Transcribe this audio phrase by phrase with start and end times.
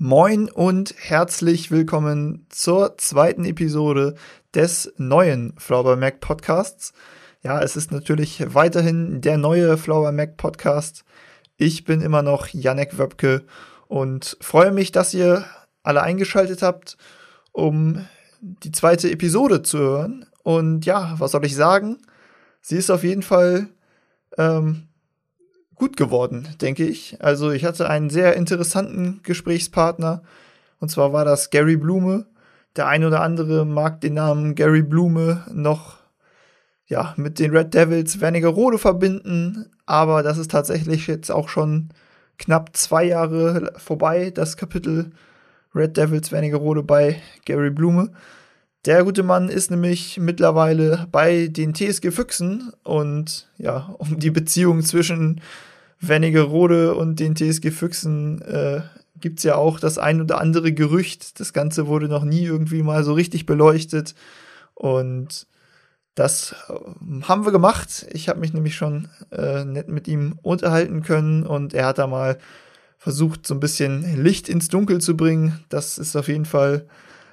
[0.00, 4.14] Moin und herzlich willkommen zur zweiten Episode
[4.54, 6.92] des neuen Flower Mac Podcasts.
[7.42, 11.04] Ja, es ist natürlich weiterhin der neue Flower Mac Podcast.
[11.56, 13.44] Ich bin immer noch Janek Wöbke
[13.88, 15.44] und freue mich, dass ihr
[15.82, 16.96] alle eingeschaltet habt,
[17.50, 18.06] um
[18.40, 20.26] die zweite Episode zu hören.
[20.44, 21.98] Und ja, was soll ich sagen?
[22.60, 23.66] Sie ist auf jeden Fall
[24.36, 24.87] ähm,
[25.78, 27.16] gut geworden, denke ich.
[27.20, 30.22] Also ich hatte einen sehr interessanten Gesprächspartner.
[30.80, 32.26] Und zwar war das Gary Blume.
[32.76, 35.98] Der ein oder andere mag den Namen Gary Blume noch
[36.88, 41.90] ja, mit den Red Devils Wernigerode verbinden, aber das ist tatsächlich jetzt auch schon
[42.38, 45.12] knapp zwei Jahre vorbei, das Kapitel
[45.74, 48.10] Red Devils Wernigerode bei Gary Blume.
[48.84, 54.82] Der gute Mann ist nämlich mittlerweile bei den TSG Füchsen und ja, um die Beziehung
[54.82, 55.40] zwischen
[56.00, 58.82] Wernigerode und den TSG Füchsen äh,
[59.20, 61.40] gibt es ja auch das ein oder andere Gerücht.
[61.40, 64.14] Das Ganze wurde noch nie irgendwie mal so richtig beleuchtet.
[64.74, 65.48] Und
[66.14, 68.06] das äh, haben wir gemacht.
[68.12, 72.06] Ich habe mich nämlich schon äh, nett mit ihm unterhalten können und er hat da
[72.06, 72.38] mal
[72.96, 75.64] versucht, so ein bisschen Licht ins Dunkel zu bringen.
[75.68, 76.86] Das ist auf jeden Fall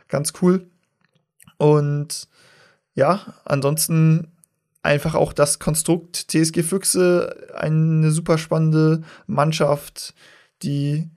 [0.07, 0.67] ganz cool.
[1.57, 2.27] Und
[2.93, 4.31] ja, ansonsten
[4.85, 10.13] einfach auch das Konstrukt TSG Füchse, eine super spannende Mannschaft,
[10.63, 11.09] die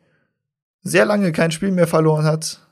[0.83, 2.67] sehr lange kein Spiel mehr verloren hat.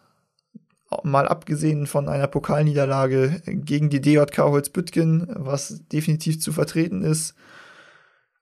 [1.02, 7.34] Mal abgesehen von einer Pokalniederlage gegen die DJK Holzbüttgen, was definitiv zu vertreten ist.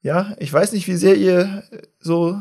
[0.03, 1.65] Ja, ich weiß nicht, wie sehr ihr
[1.99, 2.41] so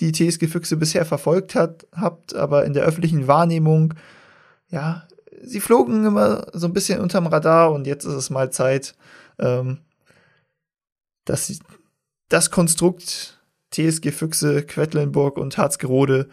[0.00, 3.94] die TSG Füchse bisher verfolgt hat, habt, aber in der öffentlichen Wahrnehmung,
[4.68, 5.06] ja,
[5.42, 8.94] sie flogen immer so ein bisschen unterm Radar und jetzt ist es mal Zeit,
[9.38, 9.78] ähm,
[11.24, 11.60] dass
[12.28, 16.28] das Konstrukt TSG Füchse, Quedlinburg und Harzgerode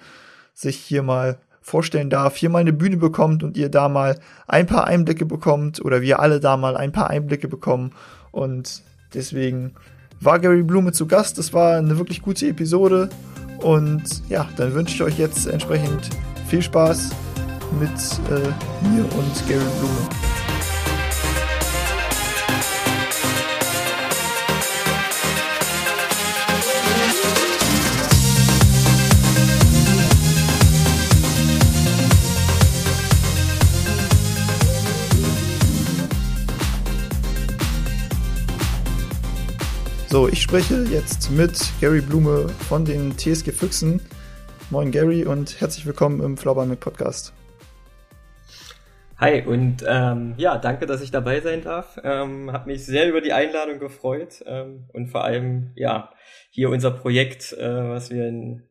[0.53, 4.67] sich hier mal vorstellen darf, hier mal eine Bühne bekommt und ihr da mal ein
[4.67, 7.91] paar Einblicke bekommt oder wir alle da mal ein paar Einblicke bekommen.
[8.31, 9.73] Und deswegen
[10.21, 11.37] war Gary Blume zu Gast.
[11.37, 13.09] Das war eine wirklich gute Episode.
[13.59, 16.09] Und ja, dann wünsche ich euch jetzt entsprechend
[16.47, 17.11] viel Spaß
[17.79, 17.89] mit
[18.29, 20.09] äh, mir und Gary Blume.
[40.09, 44.01] So, ich spreche jetzt mit Gary Blume von den TSG Füchsen.
[44.69, 47.33] Moin Gary und herzlich willkommen im Flaubermilk Podcast.
[49.19, 51.99] Hi und ähm, ja, danke, dass ich dabei sein darf.
[52.03, 56.11] Ähm, hab mich sehr über die Einladung gefreut ähm, und vor allem ja
[56.51, 58.63] hier unser Projekt, äh, was wir in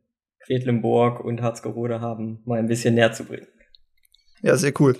[0.44, 3.48] Quedlinburg und Harzgerode haben, mal ein bisschen näher zu bringen.
[4.42, 4.96] Ja, sehr cool.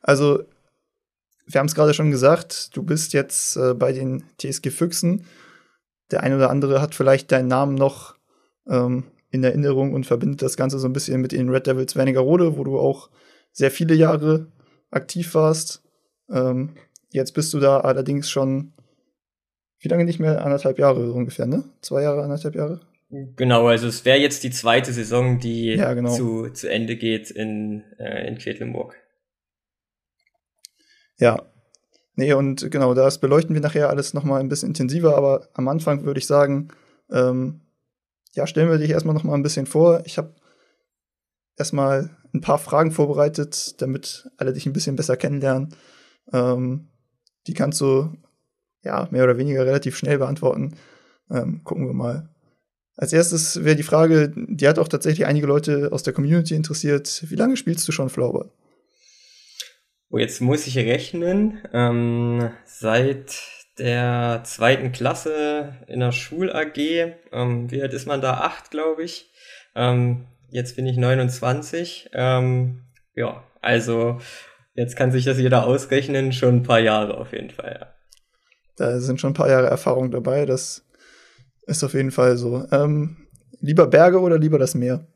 [0.00, 0.44] Also
[1.46, 5.26] wir haben es gerade schon gesagt, du bist jetzt äh, bei den TSG Füchsen
[6.10, 8.14] der eine oder andere hat vielleicht deinen Namen noch
[8.68, 12.56] ähm, in Erinnerung und verbindet das Ganze so ein bisschen mit den Red Devils Wernigerode,
[12.56, 13.10] wo du auch
[13.52, 14.52] sehr viele Jahre
[14.96, 15.82] aktiv warst.
[16.30, 16.76] Ähm,
[17.10, 18.72] jetzt bist du da allerdings schon
[19.78, 20.44] wie lange nicht mehr?
[20.44, 21.64] Anderthalb Jahre ungefähr, ne?
[21.82, 22.80] Zwei Jahre, anderthalb Jahre?
[23.10, 26.12] Genau, also es wäre jetzt die zweite Saison, die ja, genau.
[26.12, 28.96] zu, zu Ende geht in, äh, in Quedlinburg.
[31.18, 31.46] Ja,
[32.16, 36.04] Nee, und genau, das beleuchten wir nachher alles nochmal ein bisschen intensiver, aber am Anfang
[36.04, 36.68] würde ich sagen,
[37.10, 37.60] ähm,
[38.32, 40.02] ja, stellen wir dich erstmal nochmal ein bisschen vor.
[40.06, 40.34] Ich habe
[41.58, 45.74] erstmal ein paar Fragen vorbereitet, damit alle dich ein bisschen besser kennenlernen.
[46.32, 46.88] Ähm,
[47.46, 48.12] die kannst du
[48.82, 50.76] ja mehr oder weniger relativ schnell beantworten.
[51.30, 52.28] Ähm, gucken wir mal.
[52.96, 57.24] Als erstes wäre die Frage, die hat auch tatsächlich einige Leute aus der Community interessiert.
[57.28, 58.50] Wie lange spielst du schon Floorball?
[60.08, 61.58] Oh, jetzt muss ich rechnen.
[61.72, 63.42] Ähm, seit
[63.78, 66.78] der zweiten Klasse in der Schul-AG,
[67.32, 68.34] ähm, wie alt ist man da?
[68.40, 69.30] Acht, glaube ich.
[69.74, 72.10] Ähm, jetzt bin ich 29.
[72.12, 72.82] Ähm,
[73.14, 74.20] ja, also
[74.74, 77.94] jetzt kann sich das jeder ausrechnen, schon ein paar Jahre auf jeden Fall, ja.
[78.76, 80.84] Da sind schon ein paar Jahre Erfahrung dabei, das
[81.66, 82.66] ist auf jeden Fall so.
[82.70, 83.28] Ähm,
[83.60, 85.06] lieber Berge oder lieber das Meer?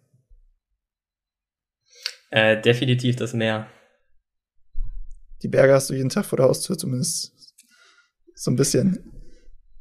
[2.30, 3.66] Äh, definitiv das Meer
[5.42, 7.32] die Berge hast du jeden Tag vor der Haustür, zumindest
[8.34, 8.98] so ein bisschen.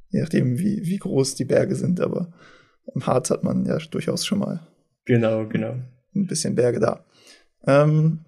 [0.10, 2.34] Je nachdem, wie, wie groß die Berge sind, aber
[2.96, 4.68] im Harz hat man ja durchaus schon mal.
[5.10, 5.74] Genau, genau.
[6.16, 7.04] Ein bisschen Berge da.
[7.66, 8.20] Ähm,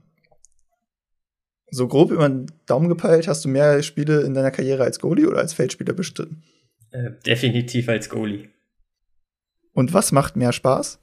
[1.70, 5.28] so grob über den Daumen gepeilt, hast du mehr Spiele in deiner Karriere als Goalie
[5.28, 6.42] oder als Feldspieler bestritten?
[6.90, 8.50] Äh, definitiv als Goalie.
[9.74, 11.00] Und was macht mehr Spaß?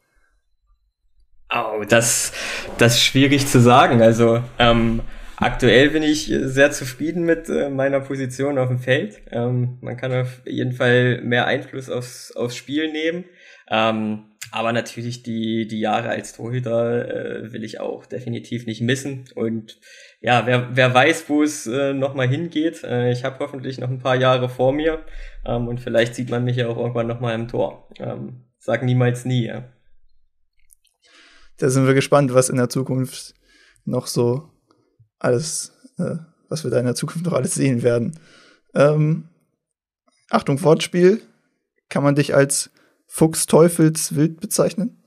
[1.54, 2.32] Oh, das,
[2.78, 4.02] das ist schwierig zu sagen.
[4.02, 5.02] Also ähm,
[5.36, 9.22] aktuell bin ich sehr zufrieden mit äh, meiner Position auf dem Feld.
[9.30, 13.26] Ähm, man kann auf jeden Fall mehr Einfluss aufs, aufs Spiel nehmen.
[13.70, 19.24] Ähm, aber natürlich die, die Jahre als Torhüter äh, will ich auch definitiv nicht missen.
[19.34, 19.78] Und
[20.20, 22.82] ja, wer, wer weiß, wo es äh, nochmal hingeht.
[22.84, 25.04] Äh, ich habe hoffentlich noch ein paar Jahre vor mir.
[25.44, 27.88] Ähm, und vielleicht sieht man mich ja auch irgendwann nochmal im Tor.
[27.98, 29.68] Ähm, sag niemals nie, ja.
[31.58, 33.34] Da sind wir gespannt, was in der Zukunft
[33.84, 34.48] noch so
[35.18, 36.16] alles, äh,
[36.48, 38.18] was wir da in der Zukunft noch alles sehen werden.
[38.74, 39.28] Ähm,
[40.30, 41.20] Achtung, Wortspiel.
[41.88, 42.70] Kann man dich als
[43.08, 45.02] Fuchs Teufels Wild bezeichnen?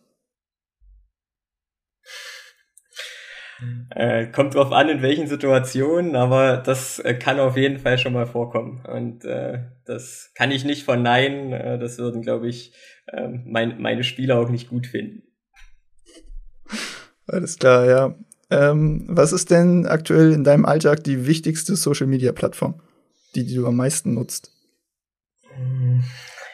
[3.92, 8.14] Äh, kommt drauf an, in welchen Situationen, aber das äh, kann auf jeden Fall schon
[8.14, 8.84] mal vorkommen.
[8.86, 11.54] Und äh, das kann ich nicht verneinen.
[11.54, 12.74] Äh, das würden, glaube ich,
[13.12, 15.24] ähm, mein, meine Spieler auch nicht gut finden.
[17.28, 18.16] Alles klar, ja.
[18.50, 22.82] Ähm, was ist denn aktuell in deinem Alltag die wichtigste Social-Media-Plattform,
[23.36, 24.52] die, die du am meisten nutzt?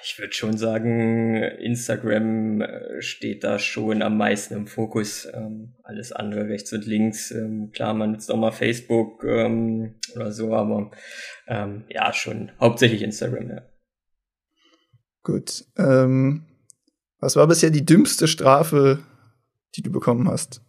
[0.10, 5.28] Ich würde schon sagen, Instagram äh, steht da schon am meisten im Fokus.
[5.34, 7.30] Ähm, alles andere rechts und links.
[7.32, 10.92] Ähm, klar, man nutzt auch mal Facebook ähm, oder so, aber
[11.48, 13.62] ähm, ja, schon hauptsächlich Instagram, ja.
[15.24, 15.66] Gut.
[15.78, 16.46] Ähm,
[17.20, 19.04] was war bisher die dümmste Strafe,
[19.76, 20.62] die du bekommen hast?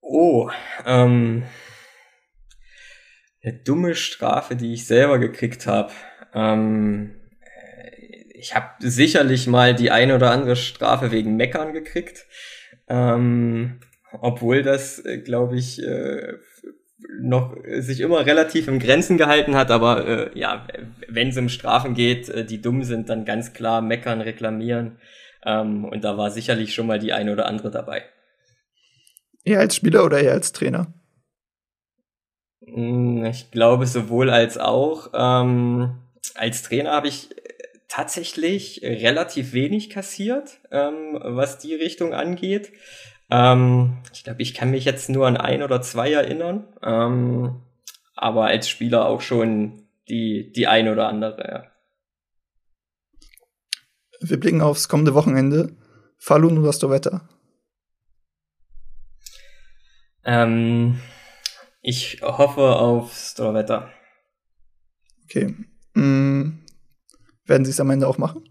[0.00, 0.50] Oh,
[0.84, 1.44] ähm,
[3.44, 5.92] eine dumme Strafe, die ich selber gekriegt habe.
[6.34, 7.14] Ähm,
[8.34, 12.26] ich habe sicherlich mal die eine oder andere Strafe wegen Meckern gekriegt.
[12.88, 13.80] Ähm,
[14.20, 16.34] obwohl das, äh, glaube ich, äh,
[17.20, 20.66] noch sich immer relativ im Grenzen gehalten hat, aber äh, ja,
[21.08, 24.98] wenn es um Strafen geht, äh, die dumm sind, dann ganz klar meckern, reklamieren.
[25.44, 28.04] Ähm, und da war sicherlich schon mal die eine oder andere dabei.
[29.44, 30.92] Eher als Spieler oder eher als Trainer?
[32.64, 35.10] Hm, ich glaube sowohl als auch.
[35.14, 36.01] Ähm,
[36.34, 37.30] als Trainer habe ich
[37.88, 42.72] tatsächlich relativ wenig kassiert, ähm, was die Richtung angeht.
[43.30, 47.62] Ähm, ich glaube, ich kann mich jetzt nur an ein oder zwei erinnern, ähm,
[48.14, 51.66] aber als Spieler auch schon die, die ein oder andere, ja.
[54.20, 55.76] Wir blicken aufs kommende Wochenende.
[56.16, 57.28] Falun oder Stowetta?
[60.24, 61.00] Ähm,
[61.80, 63.90] ich hoffe auf Stowetta.
[65.24, 65.56] Okay.
[67.46, 68.44] Werden sie es am Ende auch machen?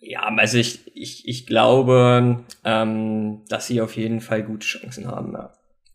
[0.00, 5.34] Ja, also ich, ich, ich glaube, ähm, dass sie auf jeden Fall gute Chancen haben.
[5.34, 5.52] Ja.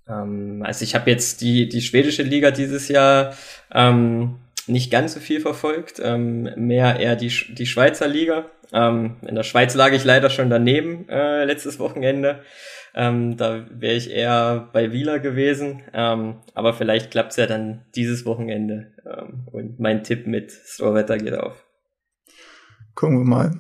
[0.08, 3.36] Ähm, also ich habe jetzt die, die schwedische Liga dieses Jahr
[3.74, 4.36] ähm,
[4.68, 8.46] nicht ganz so viel verfolgt, ähm, mehr eher die, die Schweizer Liga.
[8.74, 12.42] Ähm, in der Schweiz lag ich leider schon daneben äh, letztes Wochenende.
[12.98, 15.84] Ähm, da wäre ich eher bei Wieler gewesen.
[15.94, 18.94] Ähm, aber vielleicht klappt's ja dann dieses Wochenende.
[19.06, 21.66] Ähm, und mein Tipp mit Storwetter geht auf.
[22.96, 23.60] Gucken wir mal.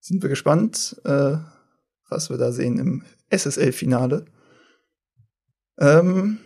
[0.00, 1.36] Sind wir gespannt, äh,
[2.10, 4.26] was wir da sehen im SSL-Finale.
[5.80, 6.38] Ähm,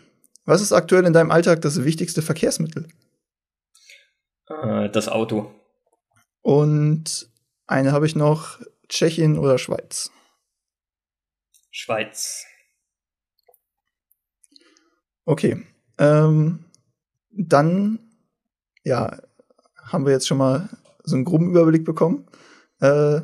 [0.44, 2.86] was ist aktuell in deinem Alltag das wichtigste Verkehrsmittel?
[4.48, 5.50] Äh, das Auto.
[6.42, 7.28] Und
[7.66, 10.12] eine habe ich noch, Tschechien oder Schweiz?
[11.76, 12.46] Schweiz.
[15.26, 15.62] Okay.
[15.98, 16.64] Ähm,
[17.30, 17.98] dann,
[18.82, 19.20] ja,
[19.82, 20.70] haben wir jetzt schon mal
[21.04, 22.26] so einen groben Überblick bekommen.
[22.80, 23.20] Äh,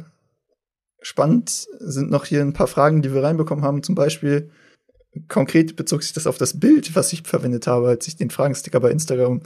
[1.00, 1.49] spannend
[1.79, 3.83] sind noch hier ein paar Fragen, die wir reinbekommen haben.
[3.83, 4.50] Zum Beispiel,
[5.29, 8.81] konkret bezog sich das auf das Bild, was ich verwendet habe, als ich den Fragensticker
[8.81, 9.41] bei Instagram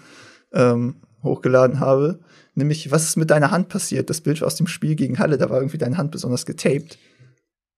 [0.53, 2.19] ähm, hochgeladen habe.
[2.57, 4.11] Nämlich, was ist mit deiner Hand passiert?
[4.11, 6.99] Das Bild aus dem Spiel gegen Halle, da war irgendwie deine Hand besonders getaped.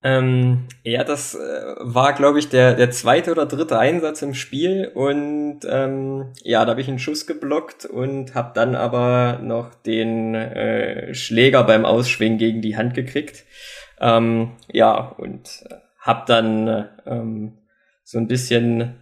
[0.03, 1.39] Ähm, ja, das äh,
[1.81, 6.71] war, glaube ich, der, der zweite oder dritte Einsatz im Spiel und ähm, ja, da
[6.71, 12.39] habe ich einen Schuss geblockt und habe dann aber noch den äh, Schläger beim Ausschwingen
[12.39, 13.45] gegen die Hand gekriegt.
[14.01, 15.65] Ähm, ja, und
[15.99, 17.59] habe dann äh, ähm,
[18.05, 18.95] so ein bisschen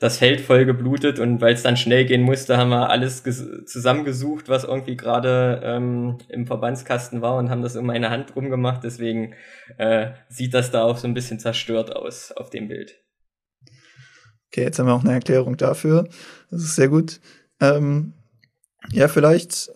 [0.00, 3.22] das Feld voll geblutet und weil es dann schnell gehen musste, haben wir alles
[3.66, 8.82] zusammengesucht, was irgendwie gerade ähm, im Verbandskasten war und haben das um meine Hand rumgemacht.
[8.82, 9.34] Deswegen
[9.76, 12.98] äh, sieht das da auch so ein bisschen zerstört aus auf dem Bild.
[14.48, 16.08] Okay, jetzt haben wir auch eine Erklärung dafür.
[16.50, 17.20] Das ist sehr gut.
[17.60, 18.14] Ähm,
[18.90, 19.70] ja, vielleicht,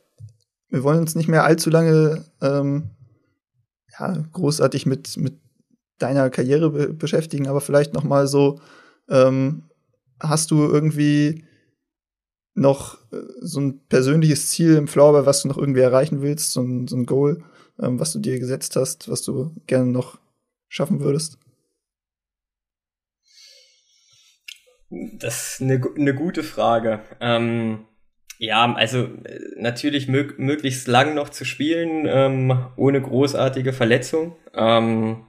[0.71, 2.93] wir wollen uns nicht mehr allzu lange ähm,
[3.99, 5.35] ja, großartig mit, mit
[5.99, 8.59] deiner Karriere be beschäftigen, aber vielleicht noch mal so
[9.11, 9.65] ähm,
[10.29, 11.45] hast du irgendwie
[12.55, 16.63] noch äh, so ein persönliches Ziel im Flower, was du noch irgendwie erreichen willst, so
[16.63, 17.43] ein, so ein Goal,
[17.81, 20.19] ähm, was du dir gesetzt hast, was du gerne noch
[20.69, 21.39] schaffen würdest?
[24.91, 27.01] Das ist eine, eine gute Frage.
[27.21, 27.85] Ähm,
[28.39, 34.37] ja, also äh, natürlich mög möglichst lang noch zu spielen, ähm, ohne großartige Verletzung.
[34.55, 35.25] Ähm,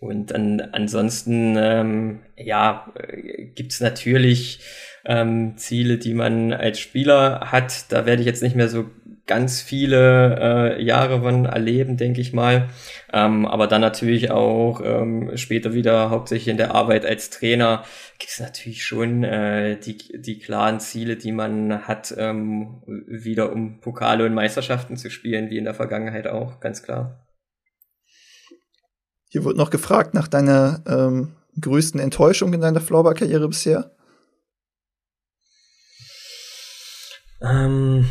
[0.00, 4.60] und dann ansonsten, ähm, ja, äh, gibt's natürlich
[5.04, 7.90] ähm, Ziele, die man als Spieler hat.
[7.90, 8.86] Da werde ich jetzt nicht mehr so
[9.26, 12.68] ganz viele äh, Jahre von erleben, denke ich mal.
[13.12, 17.84] Ähm, aber dann natürlich auch ähm, später wieder hauptsächlich in der Arbeit als Trainer
[18.18, 23.80] gibt es natürlich schon äh, die, die klaren Ziele, die man hat, ähm, wieder um
[23.80, 27.27] Pokale und Meisterschaften zu spielen, wie in der Vergangenheit auch, ganz klar.
[29.28, 33.90] Hier wurde noch gefragt nach deiner ähm, größten Enttäuschung in deiner Floorball-Karriere bisher.
[37.42, 38.08] Ähm,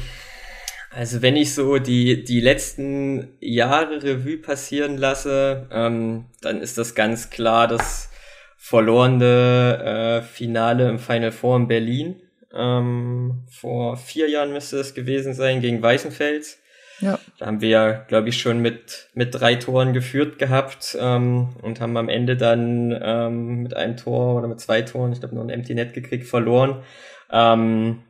[0.91, 6.95] also wenn ich so die, die letzten Jahre Revue passieren lasse, ähm, dann ist das
[6.95, 8.09] ganz klar das
[8.57, 12.21] verlorene äh, Finale im Final Four in Berlin.
[12.53, 16.57] Ähm, vor vier Jahren müsste es gewesen sein, gegen Weißenfels.
[16.99, 17.19] Ja.
[17.37, 21.95] Da haben wir, glaube ich, schon mit, mit drei Toren geführt gehabt ähm, und haben
[21.97, 25.49] am Ende dann ähm, mit einem Tor oder mit zwei Toren, ich glaube, nur ein
[25.49, 26.81] Empty Net gekriegt, verloren.
[27.31, 28.03] Ähm,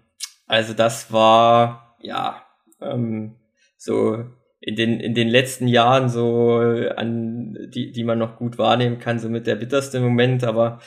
[0.47, 2.43] also das war, ja,
[2.81, 3.35] ähm,
[3.77, 4.23] so
[4.59, 6.57] in den, in den letzten Jahren so
[6.95, 10.79] an, die, die man noch gut wahrnehmen kann, so mit der bitterste Moment, aber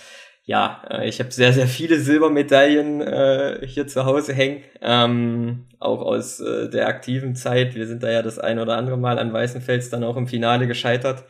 [0.50, 6.00] ja, äh, ich habe sehr, sehr viele Silbermedaillen äh, hier zu Hause hängen, ähm, auch
[6.00, 7.76] aus äh, der aktiven Zeit.
[7.76, 10.66] Wir sind da ja das ein oder andere Mal an Weißenfels dann auch im Finale
[10.66, 11.22] gescheitert.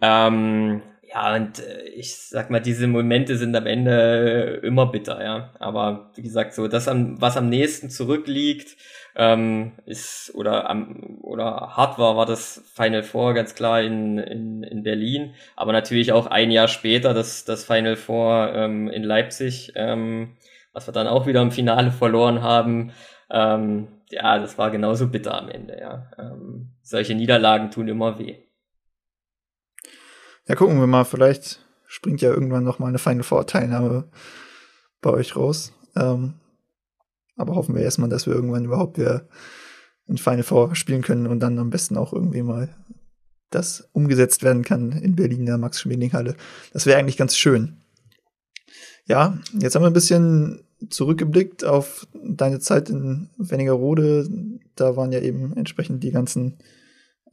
[0.00, 5.52] Ähm, ja, und äh, ich sag mal, diese Momente sind am Ende immer bitter, ja.
[5.58, 8.78] Aber wie gesagt, so das, am, was am nächsten zurückliegt,
[9.16, 14.62] ähm, ist oder am oder hart war, war das Final Four ganz klar in, in,
[14.62, 19.72] in Berlin, aber natürlich auch ein Jahr später das, das Final Four ähm, in Leipzig,
[19.76, 20.36] ähm,
[20.72, 22.92] was wir dann auch wieder im Finale verloren haben.
[23.30, 26.10] Ähm, ja, das war genauso bitter am Ende, ja.
[26.18, 28.36] Ähm, solche Niederlagen tun immer weh.
[30.46, 34.08] Ja, gucken wir mal, vielleicht springt ja irgendwann noch mal eine Final Four Teilnahme
[35.00, 35.72] bei euch raus.
[35.96, 36.34] Ähm,
[37.36, 39.28] aber hoffen wir erstmal, dass wir irgendwann überhaupt wieder
[40.06, 42.74] in Final Four spielen können und dann am besten auch irgendwie mal
[43.50, 46.36] das umgesetzt werden kann in Berlin der Max-Schmeling-Halle.
[46.72, 47.76] Das wäre eigentlich ganz schön.
[49.06, 54.28] Ja, jetzt haben wir ein bisschen zurückgeblickt auf deine Zeit in Wernigerode.
[54.74, 56.58] Da waren ja eben entsprechend die ganzen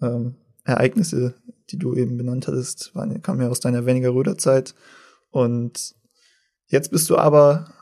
[0.02, 1.34] ähm, Ereignisse,
[1.70, 4.76] die du eben benannt hattest, waren, kamen ja aus deiner Wernigeröder Zeit.
[5.32, 5.96] Und
[6.68, 7.74] jetzt bist du aber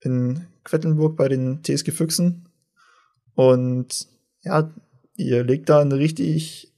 [0.00, 2.48] in Quedlinburg bei den TSG Füchsen.
[3.34, 4.08] Und
[4.42, 4.70] ja,
[5.16, 6.74] ihr legt da eine richtig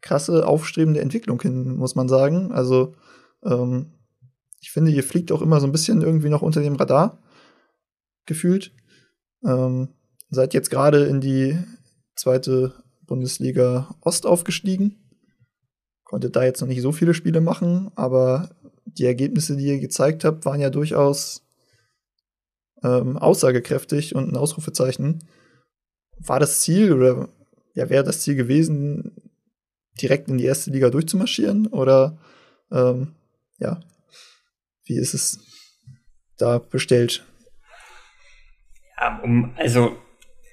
[0.00, 2.50] krasse, aufstrebende Entwicklung hin, muss man sagen.
[2.52, 2.94] Also,
[3.44, 3.92] ähm,
[4.60, 7.18] ich finde, ihr fliegt auch immer so ein bisschen irgendwie noch unter dem Radar,
[8.26, 8.72] gefühlt.
[9.44, 9.88] Ähm,
[10.30, 11.58] seid jetzt gerade in die
[12.16, 12.74] zweite
[13.06, 14.96] Bundesliga Ost aufgestiegen.
[16.04, 18.50] Konntet da jetzt noch nicht so viele Spiele machen, aber
[18.84, 21.42] die Ergebnisse, die ihr gezeigt habt, waren ja durchaus
[22.84, 25.24] ähm, aussagekräftig und ein Ausrufezeichen.
[26.18, 27.28] War das Ziel oder
[27.74, 29.16] ja, wäre das Ziel gewesen,
[30.00, 31.66] direkt in die erste Liga durchzumarschieren?
[31.68, 32.18] Oder
[32.70, 33.14] ähm,
[33.58, 33.80] ja,
[34.84, 35.40] wie ist es
[36.36, 37.24] da bestellt?
[38.98, 39.96] Ja, um, also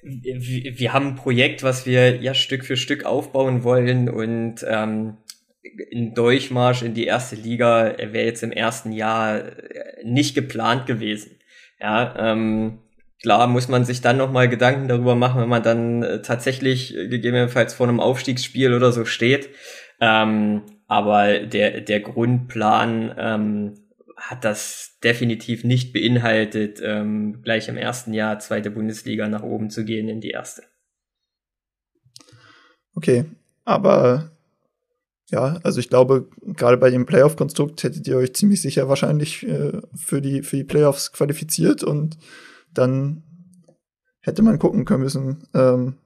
[0.02, 5.18] wir, haben ein Projekt, was wir ja Stück für Stück aufbauen wollen und ähm,
[5.94, 9.44] ein Durchmarsch in die erste Liga wäre jetzt im ersten Jahr
[10.04, 11.39] nicht geplant gewesen.
[11.80, 12.80] Ja, ähm,
[13.22, 17.08] klar muss man sich dann nochmal Gedanken darüber machen, wenn man dann äh, tatsächlich äh,
[17.08, 19.50] gegebenenfalls vor einem Aufstiegsspiel oder so steht.
[20.02, 23.74] Ähm, aber der, der Grundplan ähm,
[24.18, 29.86] hat das definitiv nicht beinhaltet, ähm, gleich im ersten Jahr zweite Bundesliga nach oben zu
[29.86, 30.64] gehen in die erste.
[32.96, 33.26] Okay,
[33.64, 34.32] aber
[35.30, 39.80] ja, also ich glaube, gerade bei dem Playoff-Konstrukt hättet ihr euch ziemlich sicher wahrscheinlich äh,
[39.96, 42.18] für, die, für die Playoffs qualifiziert und
[42.74, 43.24] dann
[44.22, 45.98] hätte man gucken können müssen, ähm,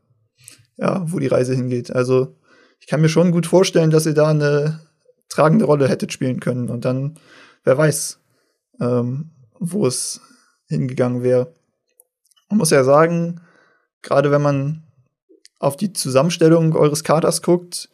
[0.77, 1.92] ja, wo die Reise hingeht.
[1.92, 2.36] Also
[2.80, 4.82] ich kann mir schon gut vorstellen, dass ihr da eine
[5.30, 7.18] tragende Rolle hättet spielen können und dann,
[7.63, 8.20] wer weiß,
[8.82, 10.20] ähm, wo es
[10.68, 11.53] hingegangen wäre.
[12.50, 13.39] Man muss ja sagen,
[14.01, 14.84] gerade wenn man
[15.60, 17.89] auf die Zusammenstellung eures Kaders guckt,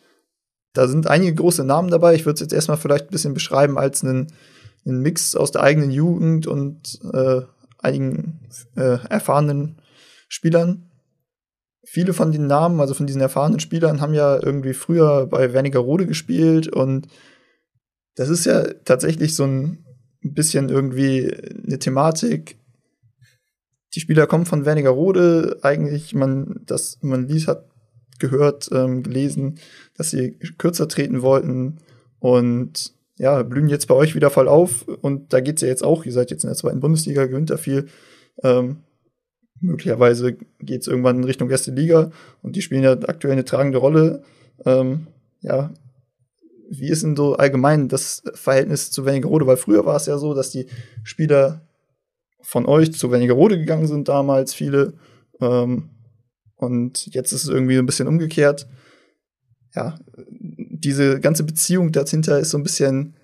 [0.74, 2.16] da sind einige große Namen dabei.
[2.16, 4.28] Ich würde es jetzt erstmal vielleicht ein bisschen beschreiben als einen,
[4.86, 7.42] einen Mix aus der eigenen Jugend und äh,
[7.80, 8.40] einigen
[8.76, 9.82] äh, erfahrenen
[10.28, 10.86] Spielern.
[11.86, 16.06] viele von den Namen, also von diesen erfahrenen Spielern, haben ja irgendwie früher bei Wernigerode
[16.06, 17.08] gespielt und
[18.16, 19.84] das ist ja tatsächlich so ein
[20.22, 21.34] bisschen irgendwie
[21.66, 22.60] eine Thematik.
[23.96, 27.69] Die Spieler kommen von Wernigerode, eigentlich man das man liest hat
[28.20, 29.60] gehört, ähm, gelesen,
[29.96, 31.78] dass sie kürzer treten wollten
[32.20, 36.06] und ja, blühen jetzt bei euch wieder voll auf und da geht's ja jetzt auch,
[36.06, 37.88] ihr seid jetzt in der zweiten Bundesliga, gewinnt da viel.
[38.44, 38.78] Ähm,
[39.60, 42.12] möglicherweise geht's irgendwann in Richtung erste Liga
[42.42, 44.24] und die spielen ja aktuell eine tragende Rolle.
[44.66, 45.08] Ähm,
[45.42, 45.72] ja,
[46.70, 49.48] wie ist denn so allgemein das Verhältnis zu Wernigerode?
[49.48, 50.68] Weil früher war es ja so, dass die
[51.04, 51.62] Spieler
[52.42, 54.94] von euch zu Wernigerode gegangen sind damals, viele.
[55.42, 55.90] Ähm,
[56.60, 58.68] und jetzt ist es irgendwie ein bisschen umgekehrt.
[59.75, 63.16] Ja, diese ganze Beziehung dahinter ist so ein bisschen,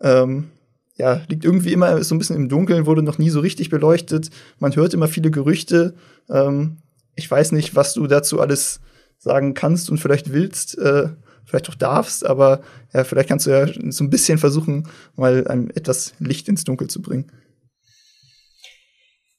[0.00, 0.50] ähm,
[0.96, 4.30] ja, liegt irgendwie immer so ein bisschen im Dunkeln, wurde noch nie so richtig beleuchtet.
[4.58, 5.94] Man hört immer viele Gerüchte.
[6.28, 6.78] Ähm,
[7.14, 8.80] ich weiß nicht, was du dazu alles
[9.18, 11.08] sagen kannst und vielleicht willst, äh,
[11.46, 12.60] vielleicht auch darfst, aber
[12.92, 16.88] ja, vielleicht kannst du ja so ein bisschen versuchen, mal ein, etwas Licht ins Dunkel
[16.88, 17.30] zu bringen.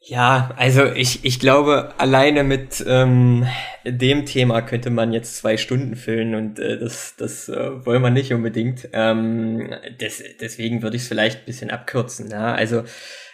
[0.08, 3.48] Ja, also ich, ich glaube, alleine mit ähm,
[3.84, 8.12] dem Thema könnte man jetzt zwei Stunden füllen und äh, das, das äh, wollen wir
[8.12, 8.88] nicht unbedingt.
[8.94, 12.30] Ähm, des, deswegen würde ich es vielleicht ein bisschen abkürzen.
[12.30, 12.54] Ja?
[12.54, 12.84] Also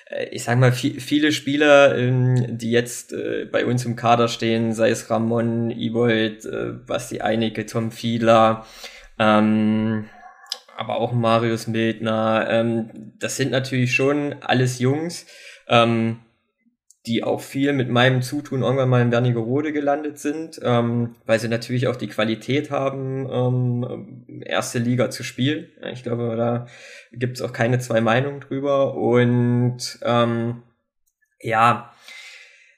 [0.10, 4.30] äh, ich sag mal, viel, viele Spieler, ähm, die jetzt äh, bei uns im Kader
[4.30, 8.66] stehen, sei es Ramon, Ibold, äh, Basti Einige, Tom Fiedler,
[9.20, 10.06] ähm,
[10.78, 15.26] aber auch Marius Mildner, ähm, das sind natürlich schon alles Jungs,
[15.68, 16.20] ähm,
[17.08, 21.48] die auch viel mit meinem Zutun irgendwann mal in Wernigerode gelandet sind, ähm, weil sie
[21.48, 25.68] natürlich auch die Qualität haben, ähm, erste Liga zu spielen.
[25.92, 26.68] Ich glaube, da
[27.12, 28.96] gibt's auch keine zwei Meinungen drüber.
[28.96, 30.62] Und ähm,
[31.42, 31.92] ja,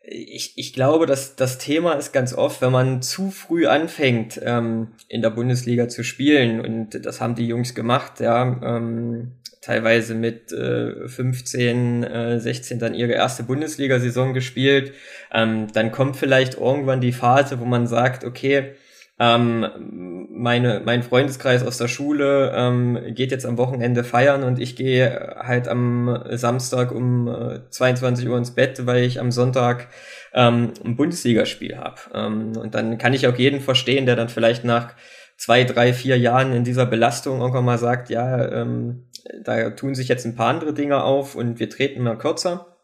[0.04, 4.90] ich, ich glaube, dass das Thema ist ganz oft, wenn man zu früh anfängt, ähm,
[5.08, 10.52] in der Bundesliga zu spielen, und das haben die Jungs gemacht, ja, ähm, teilweise mit
[10.52, 14.94] äh, 15, äh, 16 dann ihre erste Bundesliga-Saison gespielt.
[15.32, 18.74] Ähm, dann kommt vielleicht irgendwann die Phase, wo man sagt, okay,
[19.20, 24.76] ähm, meine, mein Freundeskreis aus der Schule ähm, geht jetzt am Wochenende feiern und ich
[24.76, 29.88] gehe halt am Samstag um äh, 22 Uhr ins Bett, weil ich am Sonntag
[30.34, 32.02] ähm, ein Bundesligaspiel habe.
[32.14, 34.94] Ähm, und dann kann ich auch jeden verstehen, der dann vielleicht nach
[35.38, 39.06] zwei, drei, vier Jahren in dieser Belastung irgendwann mal sagt, ja, ähm,
[39.44, 42.78] da tun sich jetzt ein paar andere Dinge auf und wir treten mal kürzer.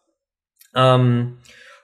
[0.76, 1.38] Ähm,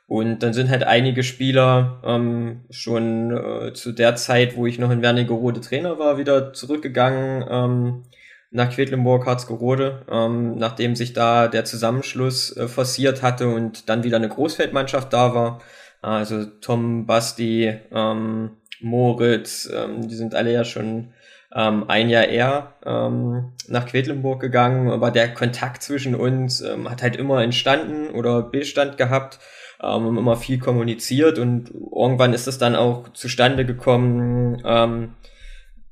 [0.07, 4.91] und dann sind halt einige Spieler ähm, schon äh, zu der Zeit, wo ich noch
[4.91, 8.03] in Wernigerode Trainer war, wieder zurückgegangen ähm,
[8.51, 14.17] nach Quedlinburg, Harzgerode, ähm, nachdem sich da der Zusammenschluss äh, forciert hatte und dann wieder
[14.17, 15.61] eine Großfeldmannschaft da war.
[16.01, 21.14] Also Tom, Basti, ähm, Moritz, ähm, die sind alle ja schon
[21.55, 27.01] ähm, ein Jahr eher ähm, nach Quedlinburg gegangen, aber der Kontakt zwischen uns ähm, hat
[27.01, 29.39] halt immer entstanden oder Bestand gehabt,
[29.81, 35.13] ähm, immer viel kommuniziert und irgendwann ist es dann auch zustande gekommen, ähm,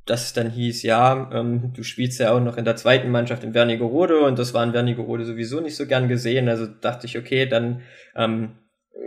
[0.06, 3.46] dass es dann hieß, ja, ähm, du spielst ja auch noch in der zweiten Mannschaft
[3.46, 7.18] in Wernigerode und das war in Wernigerode sowieso nicht so gern gesehen, also dachte ich,
[7.18, 7.82] okay, dann
[8.18, 8.52] ähm,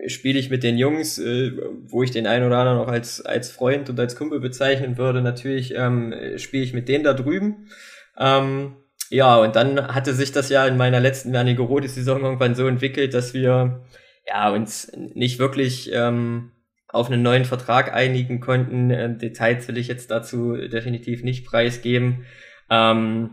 [0.06, 1.52] spiele ich mit den Jungs, äh,
[1.86, 5.22] wo ich den einen oder anderen auch als, als Freund und als Kumpel bezeichnen würde,
[5.22, 7.68] natürlich ähm, spiele ich mit denen da drüben.
[8.18, 8.76] Ähm,
[9.10, 13.34] ja, und dann hatte sich das ja in meiner letzten Wernigerode-Saison irgendwann so entwickelt, dass
[13.34, 13.84] wir
[14.26, 16.50] ja uns nicht wirklich ähm,
[16.88, 18.90] auf einen neuen Vertrag einigen konnten.
[18.90, 22.26] Äh, Details will ich jetzt dazu definitiv nicht preisgeben.
[22.70, 23.30] Ähm,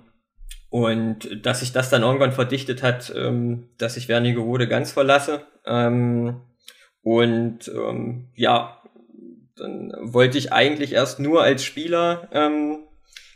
[0.73, 5.45] und dass sich das dann irgendwann verdichtet hat, ähm, dass ich Wernigerode ganz verlasse.
[5.67, 6.41] Ähm,
[7.03, 8.81] und ähm, ja,
[9.55, 12.87] dann wollte ich eigentlich erst nur als Spieler ähm,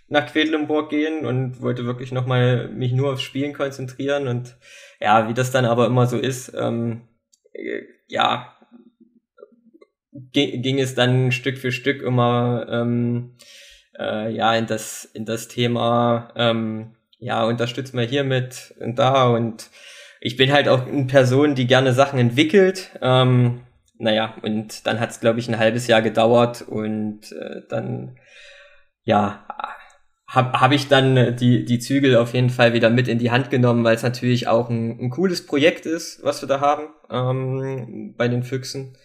[0.08, 4.28] nach Quedlinburg gehen und wollte wirklich nochmal mich nur aufs Spielen konzentrieren.
[4.28, 4.58] Und
[5.00, 7.04] ja, wie das dann aber immer so ist, ähm,
[7.54, 8.58] äh, ja,
[10.12, 13.36] ging, ging es dann Stück für Stück immer ähm,
[13.96, 16.34] äh, ja in das in das Thema
[17.20, 19.70] ja unterstützt mal hier mit und da und
[20.20, 22.92] ich bin halt auch eine Person, die gerne Sachen entwickelt.
[23.02, 23.62] Ähm,
[24.00, 28.18] naja, und dann hat es, glaube ich, ein halbes Jahr gedauert und äh, dann,
[29.04, 29.46] ja,
[30.28, 33.50] habe hab ich dann die, die Zügel auf jeden Fall wieder mit in die Hand
[33.50, 38.14] genommen, weil es natürlich auch ein, ein cooles Projekt ist, was wir da haben ähm,
[38.18, 38.98] bei den Füchsen.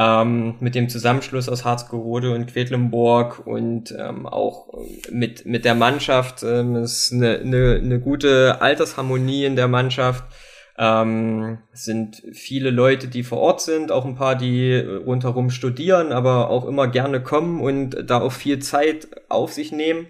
[0.00, 4.72] Ähm, mit dem Zusammenschluss aus Harzgerode und Quedlinburg und ähm, auch
[5.10, 6.42] mit, mit der Mannschaft.
[6.42, 10.24] Ähm, ist eine, eine, eine gute Altersharmonie in der Mannschaft
[10.78, 16.48] Ähm, sind viele Leute, die vor Ort sind, auch ein paar, die rundherum studieren, aber
[16.48, 20.06] auch immer gerne kommen und da auch viel Zeit auf sich nehmen,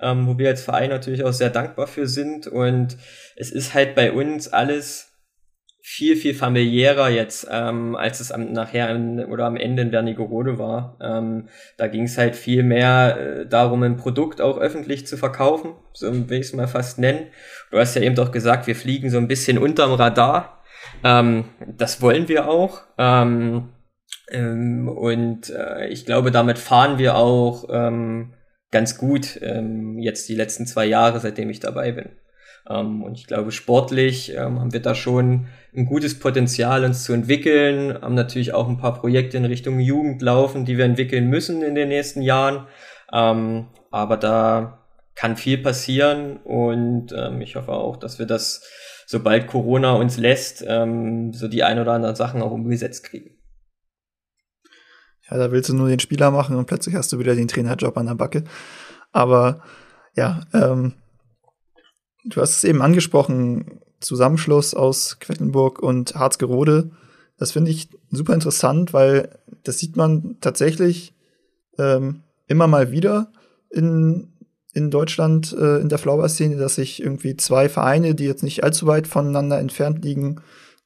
[0.00, 2.46] ähm, wo wir als Verein natürlich auch sehr dankbar für sind.
[2.46, 2.96] Und
[3.36, 5.13] es ist halt bei uns alles
[5.86, 10.58] viel, viel familiärer jetzt, ähm, als es am, nachher in, oder am Ende in Wernigerode
[10.58, 10.96] war.
[10.98, 15.74] Ähm, da ging es halt viel mehr äh, darum, ein Produkt auch öffentlich zu verkaufen,
[15.92, 17.26] so will ich es mal fast nennen.
[17.70, 20.62] Du hast ja eben doch gesagt, wir fliegen so ein bisschen unterm Radar.
[21.04, 22.80] Ähm, das wollen wir auch.
[22.96, 23.68] Ähm,
[24.30, 28.32] ähm, und äh, ich glaube, damit fahren wir auch ähm,
[28.70, 32.08] ganz gut ähm, jetzt die letzten zwei Jahre, seitdem ich dabei bin.
[32.68, 35.46] Ähm, und ich glaube, sportlich ähm, haben wir da schon
[35.76, 40.22] ein gutes Potenzial, uns zu entwickeln, haben natürlich auch ein paar Projekte in Richtung Jugend
[40.22, 42.66] laufen, die wir entwickeln müssen in den nächsten Jahren.
[43.12, 48.64] Ähm, aber da kann viel passieren und ich hoffe auch, dass wir das,
[49.06, 53.30] sobald Corona uns lässt, so die ein oder anderen Sachen auch umgesetzt kriegen.
[55.30, 57.96] Ja, da willst du nur den Spieler machen und plötzlich hast du wieder den Trainerjob
[57.96, 58.42] an der Backe.
[59.12, 59.62] Aber
[60.16, 60.94] ja, ähm,
[62.24, 66.90] du hast es eben angesprochen, Zusammenschluss aus Quedlinburg und Harzgerode.
[67.38, 71.14] Das finde ich super interessant, weil das sieht man tatsächlich
[71.78, 73.32] ähm, immer mal wieder
[73.70, 74.28] in,
[74.72, 78.86] in Deutschland, äh, in der Flower-Szene, dass sich irgendwie zwei Vereine, die jetzt nicht allzu
[78.86, 80.40] weit voneinander entfernt liegen,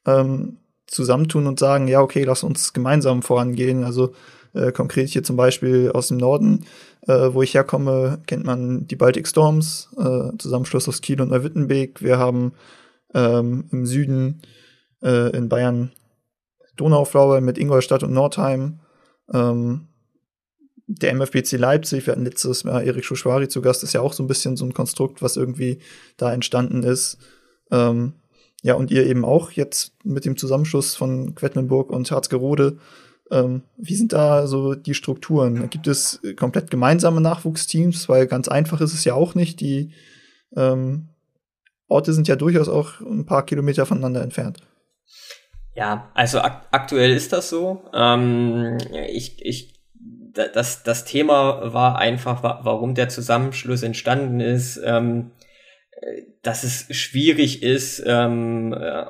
[0.07, 3.85] ähm, zusammentun und sagen, ja, okay, lass uns gemeinsam vorangehen.
[3.85, 4.14] Also
[4.58, 6.66] äh, konkret hier zum Beispiel aus dem Norden,
[7.06, 12.02] äh, wo ich herkomme, kennt man die Baltic Storms, äh, Zusammenschluss aus Kiel und Neuwittenbeek.
[12.02, 12.52] Wir haben
[13.14, 14.42] ähm, im Süden
[15.02, 15.92] äh, in Bayern
[16.76, 18.80] Donauflaue mit Ingolstadt und Nordheim.
[19.32, 19.88] Ähm,
[20.86, 24.22] der MFBC Leipzig, wir hatten letztes Mal Erik Schuschwari zu Gast, ist ja auch so
[24.22, 25.80] ein bisschen so ein Konstrukt, was irgendwie
[26.16, 27.18] da entstanden ist.
[27.70, 28.14] Ähm,
[28.62, 32.78] ja, und ihr eben auch jetzt mit dem Zusammenschluss von Quedlinburg und Harzgerode.
[33.30, 35.68] Ähm, wie sind da so die Strukturen?
[35.70, 38.08] Gibt es komplett gemeinsame Nachwuchsteams?
[38.08, 39.60] Weil ganz einfach ist es ja auch nicht.
[39.60, 39.92] Die
[40.56, 41.08] ähm,
[41.88, 44.58] Orte sind ja durchaus auch ein paar Kilometer voneinander entfernt.
[45.74, 47.84] Ja, also ak aktuell ist das so.
[47.94, 49.80] Ähm, ich, ich,
[50.32, 54.80] das, das Thema war einfach, warum der Zusammenschluss entstanden ist.
[54.84, 55.30] Ähm,
[56.42, 59.04] dass es schwierig ist, ähm, äh,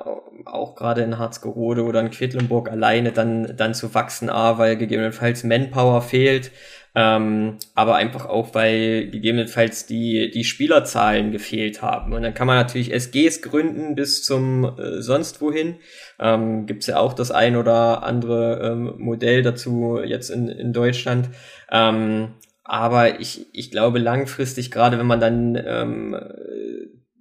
[0.45, 5.43] auch gerade in Harzgerode oder in Quedlinburg alleine dann, dann zu wachsen, A, weil gegebenenfalls
[5.43, 6.51] Manpower fehlt,
[6.95, 12.13] ähm, aber einfach auch, weil gegebenenfalls die, die Spielerzahlen gefehlt haben.
[12.13, 15.75] Und dann kann man natürlich SGs gründen bis zum äh, sonst wohin.
[16.19, 21.29] Ähm, Gibt ja auch das ein oder andere ähm, Modell dazu jetzt in, in Deutschland.
[21.71, 22.33] Ähm,
[22.69, 26.15] aber ich, ich glaube langfristig, gerade wenn man dann ähm,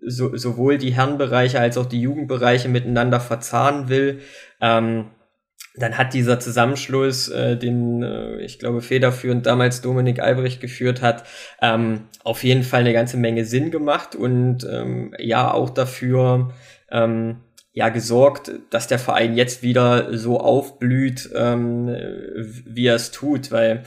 [0.07, 4.21] so, sowohl die Herrenbereiche als auch die Jugendbereiche miteinander verzahnen will,
[4.61, 5.07] ähm,
[5.75, 11.25] dann hat dieser Zusammenschluss, äh, den äh, ich glaube federführend damals Dominik Albrecht geführt hat,
[11.63, 16.53] ähm, auf jeden Fall eine ganze Menge Sinn gemacht und ähm, ja auch dafür
[16.91, 17.39] ähm,
[17.73, 21.89] ja gesorgt, dass der Verein jetzt wieder so aufblüht, ähm,
[22.67, 23.85] wie er es tut, weil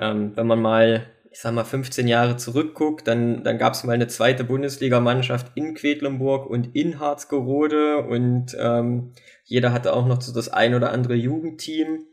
[0.00, 3.94] ähm, wenn man mal ich sag mal, 15 Jahre zurückguckt, dann, dann gab es mal
[3.94, 10.32] eine zweite Bundesligamannschaft in Quedlinburg und in Harzgerode und ähm, jeder hatte auch noch so
[10.32, 12.06] das ein oder andere Jugendteam.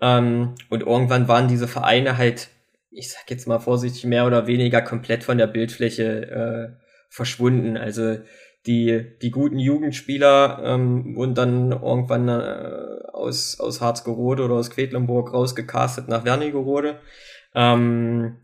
[0.00, 2.50] Ähm, und irgendwann waren diese Vereine halt,
[2.92, 7.76] ich sag jetzt mal vorsichtig, mehr oder weniger komplett von der Bildfläche äh, verschwunden.
[7.76, 8.18] Also
[8.66, 15.32] die, die guten Jugendspieler ähm, wurden dann irgendwann äh, aus, aus Harzgerode oder aus Quedlinburg
[15.32, 17.00] rausgecastet nach Wernigerode.
[17.54, 18.36] Ähm,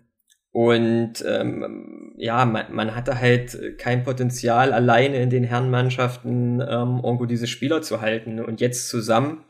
[0.51, 7.27] und ähm, ja, man, man hatte halt kein Potenzial, alleine in den Herrenmannschaften ähm, irgendwo
[7.27, 8.41] diese Spieler zu halten.
[8.41, 9.45] Und jetzt zusammen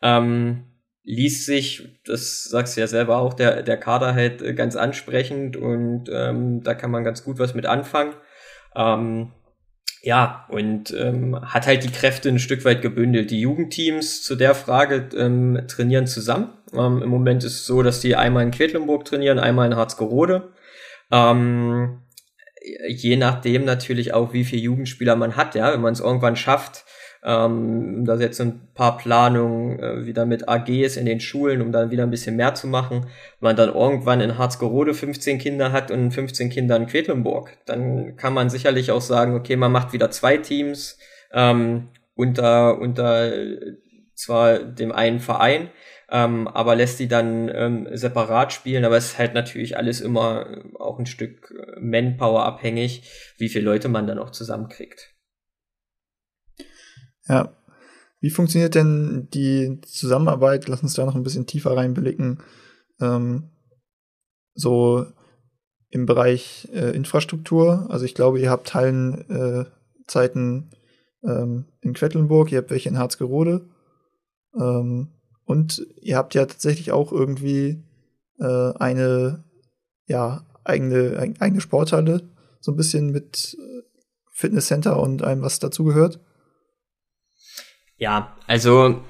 [0.00, 0.64] ähm,
[1.04, 6.10] liest sich, das sagst du ja selber auch, der, der Kader halt ganz ansprechend und
[6.10, 8.14] ähm, da kann man ganz gut was mit anfangen.
[8.74, 9.32] Ähm,
[10.02, 13.30] ja, und ähm, hat halt die Kräfte ein Stück weit gebündelt.
[13.32, 16.52] Die Jugendteams zu der Frage ähm, trainieren zusammen.
[16.72, 20.52] Ähm, Im Moment ist es so, dass die einmal in Quedlinburg trainieren, einmal in Harzgerode.
[21.10, 22.02] Ähm,
[22.88, 26.84] je nachdem natürlich auch, wie viele Jugendspieler man hat, ja, wenn man es irgendwann schafft,
[27.26, 31.90] ähm, da jetzt ein paar Planungen äh, wieder mit AGs in den Schulen, um dann
[31.90, 33.06] wieder ein bisschen mehr zu machen.
[33.40, 38.16] Wenn man dann irgendwann in Harzgerode 15 Kinder hat und 15 Kinder in Quedlinburg, dann
[38.16, 40.98] kann man sicherlich auch sagen, okay, man macht wieder zwei Teams
[41.32, 43.32] ähm, unter, unter
[44.14, 45.70] zwar dem einen Verein,
[46.08, 48.84] ähm, aber lässt die dann ähm, separat spielen.
[48.84, 53.02] Aber es ist halt natürlich alles immer auch ein Stück Manpower abhängig,
[53.36, 55.15] wie viele Leute man dann auch zusammenkriegt.
[57.28, 57.52] Ja,
[58.20, 60.68] Wie funktioniert denn die Zusammenarbeit?
[60.68, 62.40] Lass uns da noch ein bisschen tiefer reinblicken.
[63.00, 63.50] Ähm,
[64.54, 65.06] so
[65.90, 67.86] im Bereich äh, Infrastruktur.
[67.90, 70.70] Also ich glaube, ihr habt Hallenzeiten
[71.22, 73.68] äh, ähm, in Quedlinburg, ihr habt welche in Harzgerode.
[74.58, 75.12] Ähm,
[75.44, 77.84] und ihr habt ja tatsächlich auch irgendwie
[78.38, 79.44] äh, eine
[80.06, 82.22] ja, eigene, eigene Sporthalle,
[82.60, 83.82] so ein bisschen mit äh,
[84.32, 86.20] Fitnesscenter und allem, was dazugehört.
[87.98, 89.02] Ja, also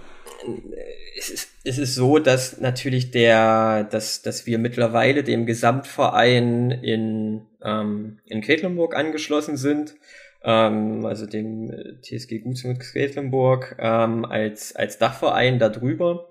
[1.18, 7.46] es ist, es ist so, dass natürlich der, dass, dass wir mittlerweile dem Gesamtverein in,
[7.62, 9.96] ähm, in Quedlinburg angeschlossen sind,
[10.44, 11.72] ähm, also dem
[12.02, 16.28] TSG Gutsmut Quedlinburg ähm, als, als Dachverein darüber.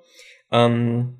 [0.52, 1.20] Ähm,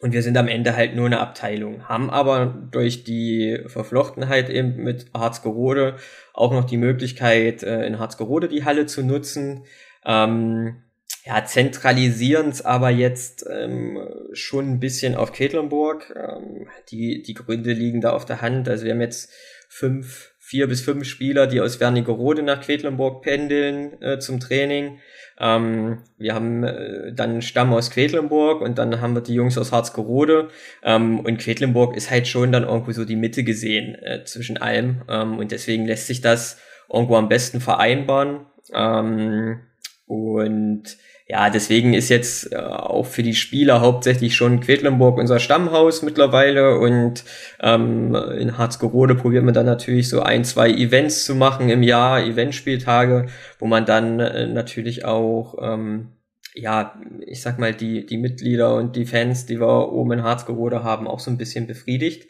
[0.00, 4.76] und wir sind am Ende halt nur eine Abteilung, haben aber durch die Verflochtenheit eben
[4.76, 5.96] mit Harzgerode
[6.34, 9.64] auch noch die Möglichkeit, äh, in Harzgerode die Halle zu nutzen.
[10.04, 10.84] Ähm,
[11.26, 13.98] ja, zentralisieren es aber jetzt ähm,
[14.34, 16.14] schon ein bisschen auf Ketlenburg.
[16.14, 18.68] Ähm, die, die Gründe liegen da auf der Hand.
[18.68, 19.32] Also wir haben jetzt
[19.70, 24.98] fünf, vier bis fünf Spieler, die aus Wernigerode nach Quedlinburg pendeln äh, zum Training.
[25.40, 29.56] Ähm, wir haben äh, dann einen Stamm aus Quedlinburg und dann haben wir die Jungs
[29.56, 30.50] aus Harzgerode.
[30.82, 35.02] Ähm, und Quedlinburg ist halt schon dann irgendwo so die Mitte gesehen äh, zwischen allem.
[35.08, 36.58] Ähm, und deswegen lässt sich das
[36.92, 38.44] irgendwo am besten vereinbaren.
[38.74, 39.60] Ähm,
[40.06, 46.02] und ja, deswegen ist jetzt äh, auch für die Spieler hauptsächlich schon Quedlinburg unser Stammhaus
[46.02, 47.24] mittlerweile und
[47.60, 52.22] ähm, in Harzgerode probiert man dann natürlich so ein, zwei Events zu machen im Jahr,
[52.22, 53.26] Eventspieltage,
[53.58, 56.10] wo man dann äh, natürlich auch ähm,
[56.54, 60.84] ja, ich sag mal, die, die Mitglieder und die Fans, die wir oben in Harzgerode
[60.84, 62.28] haben, auch so ein bisschen befriedigt.